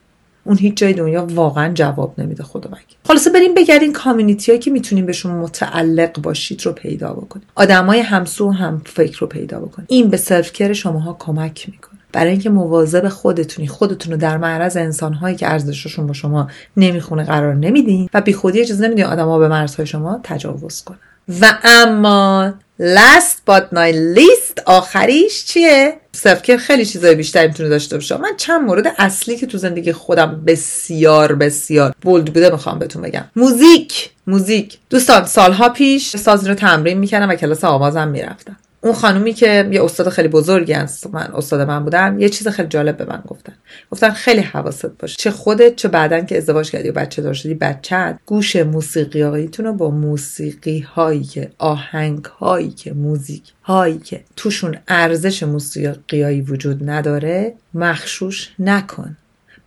اون 0.48 0.58
هیچ 0.58 0.76
جای 0.76 0.92
دنیا 0.92 1.26
واقعا 1.30 1.72
جواب 1.74 2.14
نمیده 2.18 2.42
خدا 2.42 2.70
بگی 2.70 2.96
خلاصه 3.04 3.30
بریم 3.30 3.54
بگردین 3.54 3.92
community 3.92 4.58
که 4.58 4.70
می‌تونین 4.70 5.06
بهشون 5.06 5.32
متعلق 5.32 6.22
باشید 6.22 6.66
رو 6.66 6.72
پیدا 6.72 7.12
بکنید 7.12 7.46
آدمای 7.54 8.00
همسو 8.00 8.48
و 8.48 8.52
هم 8.52 8.82
فکر 8.87 9.18
رو 9.18 9.26
پیدا 9.26 9.58
بکنید 9.58 9.88
این 9.90 10.08
به 10.08 10.16
self-care 10.16 10.72
شماها 10.72 11.16
کمک 11.18 11.68
می‌کنه. 11.68 11.98
برای 12.12 12.30
اینکه 12.30 12.50
مواظب 12.50 13.08
خودتونی 13.08 13.68
خودتون 13.68 14.12
رو 14.12 14.18
در 14.18 14.37
معرض 14.37 14.76
انسانهایی 14.76 15.37
که 15.37 15.52
ارزششون 15.52 16.06
با 16.06 16.12
شما 16.12 16.48
نمی‌خونه 16.76 17.24
قرار 17.24 17.54
نمیدین 17.54 18.08
و 18.14 18.20
بیخودی 18.20 18.61
اجازه 18.61 18.87
نمیدین 18.87 19.04
آدما 19.04 19.38
به 19.38 19.48
مرزهای 19.48 19.87
شما 19.87 20.20
تجاوز 20.22 20.82
کنن. 20.82 20.98
و 21.40 21.58
اما 21.64 22.52
last 22.80 23.36
but 23.50 23.64
not 23.72 23.94
least 24.16 24.62
آخریش 24.66 25.44
چیه؟ 25.44 25.94
سفکر 26.12 26.56
خیلی 26.56 26.86
چیزای 26.86 27.14
بیشتری 27.14 27.48
می‌تونه 27.48 27.68
داشته 27.68 27.96
باشه. 27.96 28.16
من 28.16 28.36
چند 28.36 28.62
مورد 28.62 28.94
اصلی 28.98 29.36
که 29.36 29.46
تو 29.46 29.58
زندگی 29.58 29.92
خودم 29.92 30.42
بسیار 30.46 31.34
بسیار 31.34 31.94
بولد 32.02 32.24
بوده 32.24 32.50
می‌خوام 32.50 32.78
بهتون 32.78 33.02
بگم. 33.02 33.24
موزیک. 33.36 34.10
موزیک. 34.26 34.78
دوستان 34.90 35.24
سالها 35.24 35.68
پیش 35.68 36.16
ساز 36.16 36.46
رو 36.46 36.54
تمرین 36.54 36.98
می‌کردم 36.98 37.28
و 37.28 37.34
کلاس 37.34 37.64
آوازم 37.64 38.08
می‌رفتم. 38.08 38.56
اون 38.88 38.96
خانومی 38.96 39.33
که 39.33 39.68
یه 39.72 39.85
استاد 39.85 40.09
خیلی 40.09 40.29
بزرگی 40.29 40.72
هست 40.72 41.07
من 41.07 41.31
استاد 41.35 41.61
من 41.61 41.85
بودن 41.85 42.20
یه 42.20 42.29
چیز 42.29 42.48
خیلی 42.48 42.68
جالب 42.68 42.96
به 42.96 43.05
من 43.05 43.22
گفتن. 43.27 43.53
گفتن 43.90 44.11
خیلی 44.11 44.40
حواست 44.40 44.87
باشه. 44.87 45.16
چه 45.18 45.31
خودت 45.31 45.77
چه 45.77 45.88
بعدن 45.88 46.27
که 46.27 46.37
ازدواج 46.37 46.70
کردی 46.70 46.88
و 46.88 46.92
بچه 46.92 47.22
دار 47.22 47.35
شدی 47.35 47.55
بچت 47.55 48.18
گوش 48.27 48.57
موسیقی 48.57 49.22
رو 49.59 49.72
با 49.72 49.90
موسیقی 49.90 50.81
هایی 50.81 51.24
که 51.24 51.51
آهنگ 51.59 52.24
هایی 52.24 52.70
که 52.70 52.92
موزیک 52.92 53.42
هایی 53.64 53.98
که 53.98 54.24
توشون 54.37 54.77
ارزش 54.88 55.42
موسیقیایی 55.42 56.40
وجود 56.40 56.90
نداره 56.90 57.55
مخشوش 57.74 58.51
نکن. 58.59 59.16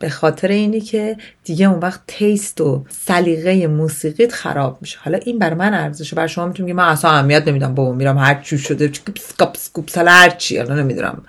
به 0.01 0.09
خاطر 0.09 0.47
اینی 0.47 0.81
که 0.81 1.17
دیگه 1.43 1.69
اون 1.69 1.79
وقت 1.79 2.01
taste 2.07 2.61
و 2.61 2.85
سلیقه 2.89 3.67
موسیقیت 3.67 4.31
خراب 4.33 4.77
میشه. 4.81 4.99
حالا 5.03 5.17
این 5.17 5.39
بر 5.39 5.53
من 5.53 5.73
ارزشه. 5.73 6.15
بر 6.15 6.27
شما 6.27 6.45
می‌تونم 6.47 6.75
من 6.75 6.87
اصلا 6.87 7.11
اهمیت 7.11 7.47
نمیدم. 7.47 7.75
بابا 7.75 7.93
میرم 7.93 8.17
هر 8.17 8.41
چی 8.41 8.57
شده. 8.57 8.91
سکاپ 9.19 9.57
سکوپ 9.57 9.97
هر 9.97 10.29
چی؟ 10.29 10.57
حالا 10.57 10.75
نمی‌دونم. 10.75 11.23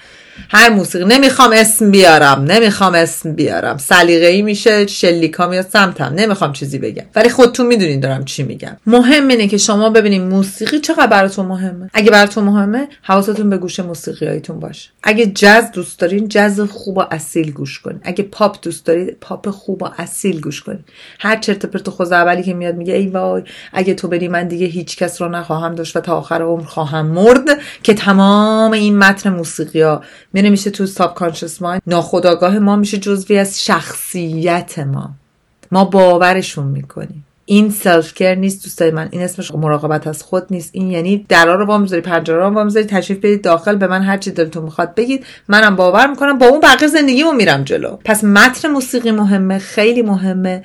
هر 0.48 0.70
موسیقی 0.70 1.04
نمی‌خوام 1.04 1.50
اسم 1.54 1.90
بیارم 1.90 2.44
نمی‌خوام 2.44 2.94
اسم 2.94 3.34
بیارم. 3.34 3.78
سلیقه 3.78 4.26
ای 4.26 4.42
میشه 4.42 4.86
شلیکا 4.86 5.48
میاد 5.48 5.66
سمتم. 5.72 6.12
نمی‌خوام 6.16 6.52
چیزی 6.52 6.78
بگم. 6.78 7.04
ولی 7.14 7.28
خودتون 7.28 7.66
می‌دونین 7.66 8.00
دارم 8.00 8.24
چی 8.24 8.42
میگم. 8.42 8.76
مهم 8.86 9.28
اینه 9.28 9.48
که 9.48 9.56
شما 9.56 9.90
ببینید 9.90 10.22
موسیقی 10.22 10.78
چقدر 10.78 11.06
براتون 11.06 11.46
مهمه. 11.46 11.90
اگه 11.94 12.10
براتون 12.10 12.44
مهمه 12.44 12.88
حواستون 13.02 13.50
به 13.50 13.58
گوش 13.58 13.80
موسیقی 13.80 14.26
هایتون 14.26 14.60
باشه. 14.60 14.90
اگه 15.02 15.26
جز 15.26 15.70
دوست 15.72 15.98
دارین 15.98 16.28
جز 16.28 16.60
خوب 16.60 16.98
و 16.98 17.04
اصیل 17.10 17.52
گوش 17.52 17.80
کنین. 17.80 18.00
اگه 18.02 18.24
پاپ 18.24 18.56
دوست 18.62 18.86
دارید 18.86 19.16
پاپ 19.20 19.50
خوب 19.50 19.82
و 19.82 19.88
اصیل 19.98 20.40
گوش 20.40 20.62
کنین. 20.62 20.84
هر 21.18 21.36
چرت 21.36 21.66
پرت 21.66 21.90
خود 21.90 22.12
اولی 22.12 22.42
که 22.42 22.54
میاد 22.54 22.74
میگه 22.74 22.94
ای 22.94 23.06
وای 23.06 23.42
اگه 23.72 23.94
تو 23.94 24.08
بری 24.08 24.28
من 24.28 24.48
دیگه 24.48 24.66
هیچ 24.66 24.96
کس 24.96 25.22
رو 25.22 25.28
نخواهم 25.28 25.74
داشت 25.74 25.96
و 25.96 26.00
تا 26.00 26.16
آخر 26.16 26.42
عمر 26.42 26.64
خواهم 26.64 27.06
مرد 27.06 27.58
که 27.82 27.94
تمام 27.94 28.72
این 28.72 28.98
متن 28.98 29.30
موسیقی 29.30 29.80
ها 29.80 30.02
میره 30.32 30.50
میشه 30.50 30.70
تو 30.70 30.86
subconscious 30.86 31.62
mind 31.62 31.82
ناخودآگاه 31.86 32.58
ما 32.58 32.76
میشه 32.76 32.98
جزوی 32.98 33.38
از 33.38 33.64
شخصیت 33.64 34.78
ما. 34.78 35.10
ما 35.72 35.84
باورشون 35.84 36.66
می‌کنیم. 36.66 37.24
این 37.44 37.70
self-care 37.70 38.34
نیست 38.34 38.64
دوستای 38.64 38.90
من 38.90 39.08
این 39.10 39.22
اسمش 39.22 39.54
مراقبت 39.54 40.06
از 40.06 40.22
خود 40.22 40.46
نیست. 40.50 40.70
این 40.72 40.90
یعنی 40.90 41.26
درا 41.28 41.54
رو 41.54 41.66
وامذاری 41.66 42.02
پنجره 42.02 42.36
رو 42.36 42.50
وامذاری 42.50 42.86
تشریف 42.86 43.18
بیارید 43.18 43.42
داخل 43.42 43.76
به 43.76 43.86
من 43.86 44.02
هر 44.02 44.16
چی 44.16 44.30
دلتون 44.30 44.64
می‌خواد 44.64 44.94
بگید. 44.94 45.26
منم 45.48 45.76
باور 45.76 46.06
می‌کنم 46.06 46.38
با 46.38 46.46
اون 46.46 46.60
بقیه 46.60 46.88
زندگیمو 46.88 47.32
میرم 47.32 47.64
جلو. 47.64 47.96
پس 48.04 48.24
متن 48.24 48.68
موسیقی 48.68 49.10
مهمه 49.10 49.58
خیلی 49.58 50.02
مهمه 50.02 50.62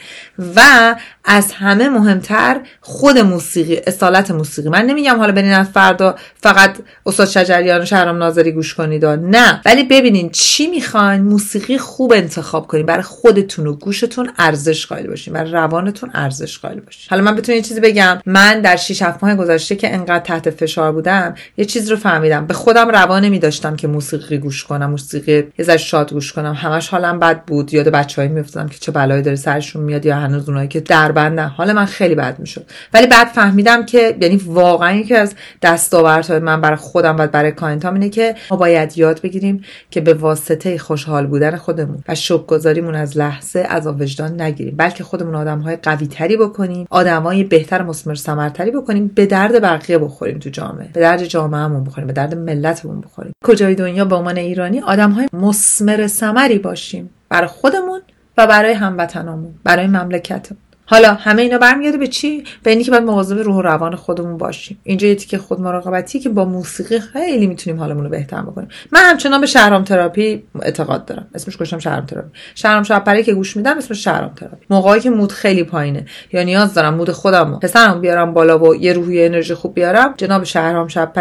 و 0.56 0.95
از 1.30 1.52
همه 1.52 1.90
مهمتر 1.90 2.62
خود 2.82 3.18
موسیقی 3.18 3.82
اصالت 3.88 4.32
موسیقی. 4.32 4.70
من 4.70 4.86
نمیگم 4.86 5.18
حالا 5.18 5.32
برین 5.32 5.63
فردا 5.63 6.16
فقط 6.42 6.78
استاد 7.06 7.28
شجریان 7.28 7.82
و 7.82 7.86
شهرام 7.86 8.18
ناظری 8.18 8.52
گوش 8.52 8.74
کنید 8.74 9.06
نه. 9.06 9.62
ولی 9.66 9.84
ببینین 9.84 10.30
چی 10.30 10.68
می‌خواین 10.68 11.22
موسیقی 11.22 11.78
خوب 11.78 12.13
انتخاب 12.13 12.68
کنین. 12.68 12.86
برای 12.86 13.04
خودتون 13.04 13.68
و 13.68 13.74
گوشتون 13.74 14.32
ارزش 14.38 14.86
قائل 14.86 15.08
باشین. 15.08 15.34
برای 15.34 15.52
روانتون 15.52 16.10
ارزش 16.13 16.60
قائل 16.60 16.80
باشین. 16.80 17.08
حالا 17.10 17.22
من 17.22 17.36
بتونم 17.36 17.56
یه 17.56 17.62
چیزی 17.62 17.80
بگم. 17.80 18.20
من 18.26 18.62
در 18.62 18.76
6 18.76 19.02
7 19.02 19.24
ماه 19.24 19.36
گذشته 19.36 19.76
که 19.76 19.94
انقدر 19.94 20.20
تحت 20.20 20.50
فشار 20.50 20.92
بودم 20.92 21.36
یه 21.58 21.66
چیز 21.66 21.90
رو 21.90 21.98
فهمیدم. 21.98 22.48
به 22.48 22.54
خودم 22.54 22.90
روان 22.90 23.26
نمیداشتم 23.26 23.76
که 23.76 23.88
موسیقی 23.88 24.38
گوش 24.38 24.63
کنم 24.63 24.90
موسیقی 24.90 25.44
یه 25.58 25.78
شاد 25.78 26.13
گوش 26.13 26.34
کنم. 26.34 26.54
همش 26.54 26.90
حالم 26.90 27.20
بد 27.20 27.44
بود. 27.44 27.74
یاد 27.74 27.88
بچه‌ای 27.88 28.28
میافتادم 28.28 28.70
که 28.70 28.78
چه 28.80 28.92
بلایی 28.92 29.22
داره 29.22 29.38
سرشون 29.38 29.84
میاد 29.84 30.06
یا 30.06 30.16
هنوز 30.16 30.50
اونایی 30.50 30.68
که 30.68 30.80
در 30.80 31.12
بعد 31.17 31.34
نه. 31.34 31.47
حال 31.47 31.73
من 31.73 31.86
خیلی 31.86 32.15
بد 32.15 32.39
می‌شد. 32.39 32.65
ولی 32.93 33.08
بعد 33.08 33.27
فهمیدم 33.27 33.86
که 33.86 34.17
یعنی 34.21 34.36
واقعا 34.45 34.91
یکی 34.95 35.15
از 35.15 35.36
دستاوردهای 35.62 36.39
من 36.39 36.62
برای 36.62 36.75
خودم 36.75 37.17
و 37.17 37.27
برای 37.27 37.51
کاینتام 37.51 37.93
اینه 37.93 38.10
که 38.10 38.36
ما 38.51 38.58
باید 38.58 38.97
یاد 38.97 39.21
بگیریم 39.21 39.63
که 39.91 40.01
به 40.01 40.13
واسطه 40.13 40.77
خوشحال 40.77 41.27
بودن 41.27 41.56
خودمون 41.56 42.03
و 42.08 42.15
شکرگزاریمون 42.15 42.95
از 42.95 43.17
لحظه 43.17 43.60
از 43.69 43.88
وجدان 43.88 44.41
نگیریم. 44.41 44.75
بلکه 44.77 45.03
خودمون 45.03 45.36
آدمهای 45.36 45.75
قوی 45.75 46.08
تری 46.08 46.38
بکنیم 46.38 46.88
آدمای 46.89 47.43
بهتر 47.43 47.82
مسمر 47.82 48.15
ثمرتری 48.15 48.71
بکنیم 48.71 49.12
به 49.15 49.25
درد 49.25 49.62
بقیه 49.62 49.97
بخوریم 49.97 50.39
تو 50.39 50.49
جامعه. 50.49 50.89
به 50.93 50.99
درد 50.99 51.23
جامعهمون 51.23 51.84
بخوریم 51.84 52.08
به 52.08 52.13
درد 52.13 52.36
ملتمون 52.36 53.01
بخوریم. 53.01 53.34
کجای 53.43 53.75
دنیا 53.75 54.06
به 54.06 54.15
عنوان 54.15 54.38
ایرانی 54.38 54.80
آدمهای 54.80 55.27
مسمر 55.34 56.08
ثمری 56.08 56.60
باشیم. 56.60 57.10
برای 57.30 57.47
خودمون 57.47 58.01
و 58.38 58.47
برای 58.47 58.73
هموطنامون 58.73 59.53
برای 59.63 59.88
مملکتمون. 59.88 60.66
حالا 60.89 61.13
همه 61.13 61.41
اینا 61.41 61.58
برمیگرده 61.58 61.97
به 61.97 62.08
چی؟ 62.08 62.43
به 62.63 62.71
اینی 62.71 62.84
که 62.84 62.91
باید 62.91 63.04
مواظب 63.04 63.38
روح 63.38 63.56
و 63.56 63.62
روان 63.62 63.95
خودمون 63.95 64.38
باشیم. 64.38 64.80
اینجا 64.84 65.08
یه 65.08 65.15
که 65.15 65.38
خود 65.38 65.62
مراقبتی 65.62 66.19
که 66.19 66.30
با 66.30 66.45
موسیقی 66.45 67.00
خیلی 67.00 67.47
می‌تونیم 67.47 67.80
حالمون 67.80 68.04
رو 68.04 68.10
بهتر 68.10 68.41
بکنیم. 68.41 68.69
من 68.91 69.02
همچنان 69.04 69.41
به 69.41 69.47
شهرام 69.47 69.84
تراپی 69.84 70.43
اعتقاد 70.62 71.06
دارم. 71.06 71.28
اسمش 71.36 71.58
گوشم 71.58 71.80
شهرام 71.80 72.06
تراپی. 72.06 72.30
شهرام 72.56 72.84
شب‌پره 72.84 73.21
که 73.21 73.34
گوش 73.34 73.58
میدم 73.58 73.78
اسمش 73.78 74.04
شهرام 74.04 74.34
تراپی. 74.36 74.65
موقعی 74.69 75.00
که 75.00 75.10
mood 75.10 75.27
م 75.27 75.32
خیلی 75.32 75.63
پایینه. 75.63 76.06
یا 76.34 76.43
نیاز 76.43 76.73
دارم 76.73 76.93
mood 76.93 77.12
خودم 77.12 77.52
و 77.52 77.60
پسرم 77.60 78.02
بیارم 78.02 78.34
بالا 78.34 78.60
و 78.60 78.76
یه 78.76 78.93
روحی 78.93 79.26
انرژی 79.26 79.54
خوب 79.54 79.73
بیارم. 79.73 80.13
جناب 80.17 80.43
شهرام 80.43 80.88
شب‌پره 80.88 81.12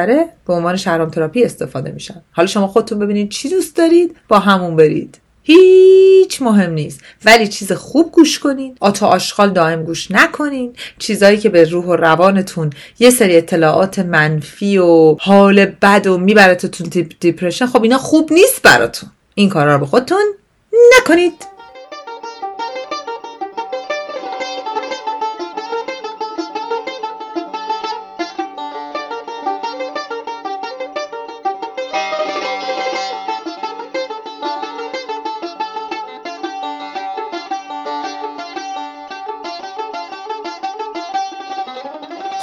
به 0.46 0.55
عنوان 0.55 0.76
شهرام 0.76 1.11
تراپی 1.11 1.44
استفاده 1.44 1.90
میشن 1.90 2.22
حالا 2.31 2.46
شما 2.46 2.66
خودتون 2.66 2.98
ببینید 2.98 3.29
چی 3.29 3.50
دوست 3.50 3.76
دارید. 3.76 4.16
با 4.29 4.38
همون 4.38 4.76
برید. 4.76 5.20
هیچ 5.46 6.42
مهم 6.42 6.72
نیست. 6.72 7.00
ولی 7.24 7.48
چیز 7.48 7.72
خوب 7.72 8.12
گوش 8.12 8.38
کنین. 8.38 8.76
آتا 8.80 9.06
آشغال 9.06 9.50
دائم 9.50 9.85
گوش 9.85 10.11
نکنین. 10.11 10.72
چیزایی 10.98 11.38
که 11.38 11.48
به 11.48 11.64
روح 11.64 11.85
و 11.85 11.96
روانتون 11.96 12.70
یه 12.98 13.11
سری 13.11 13.37
اطلاعات 13.37 13.98
منفی 13.98 14.78
و 14.78 15.16
حال 15.20 15.64
بد 15.64 16.06
و 16.06 16.18
میبرتتون 16.18 17.06
دیپرشن 17.20 17.66
خب 17.66 17.82
اینا 17.82 17.98
خوب 17.98 18.32
نیست 18.32 18.62
براتون. 18.62 19.11
این 19.35 19.48
کارا 19.48 19.74
رو 19.74 19.80
به 19.80 19.87
خودتون 19.87 20.18
نکنید. 20.98 21.56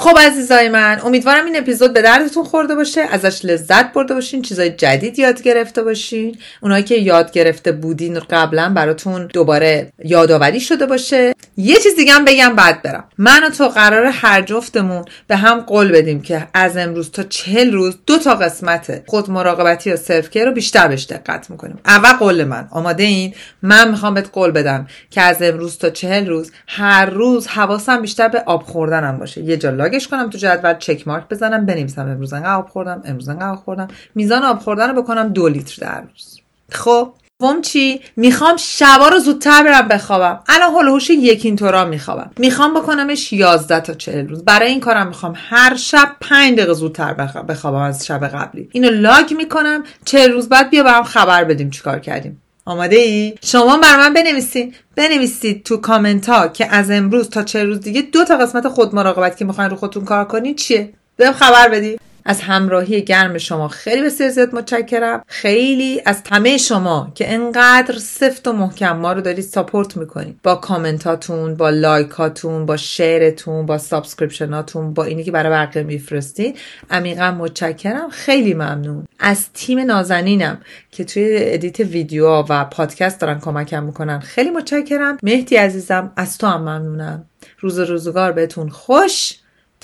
خب 0.04 0.18
عزیزای 0.18 0.68
من 0.68 1.00
امیدوارم 1.04 1.44
این 1.44 1.56
اپیزود 1.56 1.92
به 1.92 2.02
دردتون 2.02 2.44
خورده 2.44 2.74
باشه 2.74 3.00
ازش 3.00 3.44
لذت 3.44 3.92
برده 3.92 4.14
باشین 4.14 4.42
چیزای 4.42 4.70
جدید 4.70 5.18
یاد 5.18 5.42
گرفته 5.42 5.82
باشین. 5.82 6.38
اونایی 6.62 6.82
که 6.82 6.94
یاد 6.94 7.32
گرفته 7.32 7.72
بودین 7.72 8.20
قبلا 8.30 8.68
براتون 8.68 9.26
دوباره 9.26 9.92
یادآوری 10.04 10.60
شده 10.60 10.86
باشه. 10.86 11.34
یه 11.56 11.76
چیز 11.76 11.96
دیگه 11.96 12.12
هم 12.12 12.24
بگم 12.24 12.56
بعد 12.56 12.82
برم. 12.82 13.04
من 13.18 13.44
و 13.44 13.50
تو 13.50 13.68
قرار 13.68 14.06
هر 14.06 14.42
جفتمون 14.42 15.04
به 15.26 15.36
هم 15.36 15.60
قول 15.60 15.92
بدیم 15.92 16.22
که 16.22 16.46
از 16.54 16.76
امروز 16.76 17.10
تا 17.10 17.22
چهل 17.22 17.72
روز 17.72 17.98
دو 18.06 18.18
تا 18.18 18.34
قسمت 18.34 19.02
خود 19.06 19.30
مراقبتی 19.30 19.92
و 19.92 19.96
سلف 19.96 20.36
رو 20.36 20.52
بیشتر 20.52 20.88
بهش 20.88 21.04
دقت 21.04 21.50
می‌کنیم. 21.50 21.78
اول 21.86 22.12
قول 22.12 22.44
من. 22.44 22.68
آماده 22.70 23.02
این؟ 23.02 23.34
من 23.62 23.90
می‌خوام 23.90 24.14
بهت 24.14 24.28
قول 24.32 24.50
بدم 24.50 24.86
که 25.10 25.20
از 25.20 25.42
امروز 25.42 25.78
تا 25.78 25.90
چهل 25.90 26.26
روز 26.26 26.52
هر 26.66 27.06
روز 27.06 27.46
حواسم 27.46 28.02
بیشتر 28.02 28.28
به 28.28 28.40
آب 28.46 28.62
خوردنم 28.62 29.18
باشه. 29.18 29.40
یه 29.40 29.56
جا 29.56 29.70
لاگش 29.94 30.08
کنم 30.08 30.30
تو 30.30 30.38
جدول 30.38 30.74
چک 30.78 31.08
مارک 31.08 31.28
بزنم 31.28 31.66
بنویسم. 31.66 32.08
امروز 32.08 32.32
انقدر 32.32 32.54
آب 32.54 32.68
خوردم 32.68 33.02
امروز 33.04 33.28
انقدر 33.28 33.48
آب 33.48 33.58
خوردم. 33.58 33.88
میزان 34.14 34.42
آب 34.42 34.58
خوردن 34.58 34.94
رو 34.94 35.02
بکنم 35.02 35.28
دو 35.28 35.48
لیتر 35.48 35.86
در 35.86 36.00
روز. 36.00 36.40
خب 36.70 37.12
دوم 37.40 37.60
چی؟ 37.60 38.00
می‌خوام 38.16 38.56
شبا 38.56 39.08
رو 39.08 39.18
زودتر 39.18 39.62
برم 39.62 39.88
بخوابم. 39.88 40.40
الان 40.48 40.74
حول 40.74 40.88
و 40.88 40.92
حوش 40.92 41.10
یک 41.10 41.44
اینطورا 41.44 41.84
میخوابم. 41.84 42.30
می‌خوام 42.38 42.74
بکنمش 42.74 43.32
11 43.32 43.80
تا 43.80 43.94
40 43.94 44.28
روز. 44.28 44.44
برای 44.44 44.68
این 44.68 44.80
کارم 44.80 45.06
می‌خوام 45.06 45.34
هر 45.36 45.76
شب 45.76 46.16
5 46.20 46.56
دقیقه 46.58 46.72
زودتر 46.72 47.14
بخوابم 47.48 47.78
از 47.78 48.06
شب 48.06 48.28
قبلی. 48.28 48.68
اینو 48.72 48.90
log 48.90 49.34
می‌کنم. 49.36 49.84
40 50.04 50.32
روز 50.32 50.48
بعد 50.48 50.70
بیا 50.70 50.82
برام 50.82 51.04
خبر 51.04 51.44
بدیم 51.44 51.70
چیکار 51.70 51.98
کردیم. 51.98 52.42
آماده 52.64 52.96
ای؟ 52.96 53.34
شما 53.44 53.76
برای 53.76 53.96
من 53.96 54.14
بنویسید 54.14 54.74
بنویسید 54.96 55.62
تو 55.62 55.76
کامنت 55.76 56.28
ها 56.28 56.48
که 56.48 56.66
از 56.66 56.90
امروز 56.90 57.30
تا 57.30 57.42
چه 57.42 57.64
روز 57.64 57.80
دیگه 57.80 58.02
دو 58.02 58.24
تا 58.24 58.36
قسمت 58.36 58.68
خود 58.68 58.94
مراقبت 58.94 59.36
که 59.36 59.44
می‌خواین 59.44 59.70
رو 59.70 59.76
خودتون 59.76 60.04
کار 60.04 60.24
کنید 60.24 60.56
چیه؟ 60.56 60.92
بهم 61.16 61.32
خبر 61.32 61.68
بدید 61.68 62.00
از 62.24 62.40
همراهی 62.40 63.02
گرم 63.02 63.38
شما. 63.38 63.68
خیلی 63.68 64.02
بسیار 64.02 64.30
زیاد 64.30 64.54
متشکرم. 64.54 65.24
خیلی 65.26 66.02
از 66.06 66.22
همه 66.30 66.56
شما 66.56 67.12
که 67.14 67.32
انقدر 67.32 67.98
سفت 67.98 68.48
و 68.48 68.52
محکم 68.52 68.96
ما 68.96 69.12
رو 69.12 69.20
دارید 69.20 69.44
support 69.44 69.96
می‌کنید. 69.96 70.38
با 70.42 70.54
کامنتاتون 70.54 71.54
با 71.54 71.70
like 71.70 72.25
اتون 72.25 72.66
با 72.66 72.76
share 72.76 73.32
تون 73.32 73.66
با 73.66 73.78
subscription 73.78 74.71
اتون 74.71 74.94
با 74.94 75.04
اینی 75.04 75.24
که 75.24 75.30
برای 75.30 75.52
بقیه 75.52 75.82
میفرستید. 75.82 76.58
عمیقا 76.90 77.30
متشکرم. 77.30 78.10
خیلی 78.10 78.54
ممنون. 78.54 79.06
از 79.18 79.52
تیم 79.52 79.78
نازنینم 79.78 80.58
که 80.90 81.04
توی 81.04 81.28
ادیت 81.40 81.80
ویدیو 81.80 82.28
و 82.28 82.64
پادکست 82.64 83.20
دارن 83.20 83.40
کمکم 83.40 83.82
می‌کنن. 83.84 84.20
خیلی 84.20 84.50
متشکرم. 84.50 85.18
مهدی 85.22 85.56
عزیزم 85.56 86.12
از 86.16 86.38
تو 86.38 86.46
هم 86.46 86.60
ممنونم. 86.60 87.24
روز 87.60 87.78
روزگار 87.78 88.32
بهتون. 88.32 88.68
خوش 88.68 89.34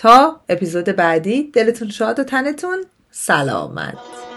تا 0.00 0.40
اپیزود 0.48 0.84
بعدی. 0.84 1.42
دلتون 1.42 1.90
شاد 1.90 2.18
و 2.18 2.24
تنتون. 2.24 2.84
سلامت. 3.10 4.29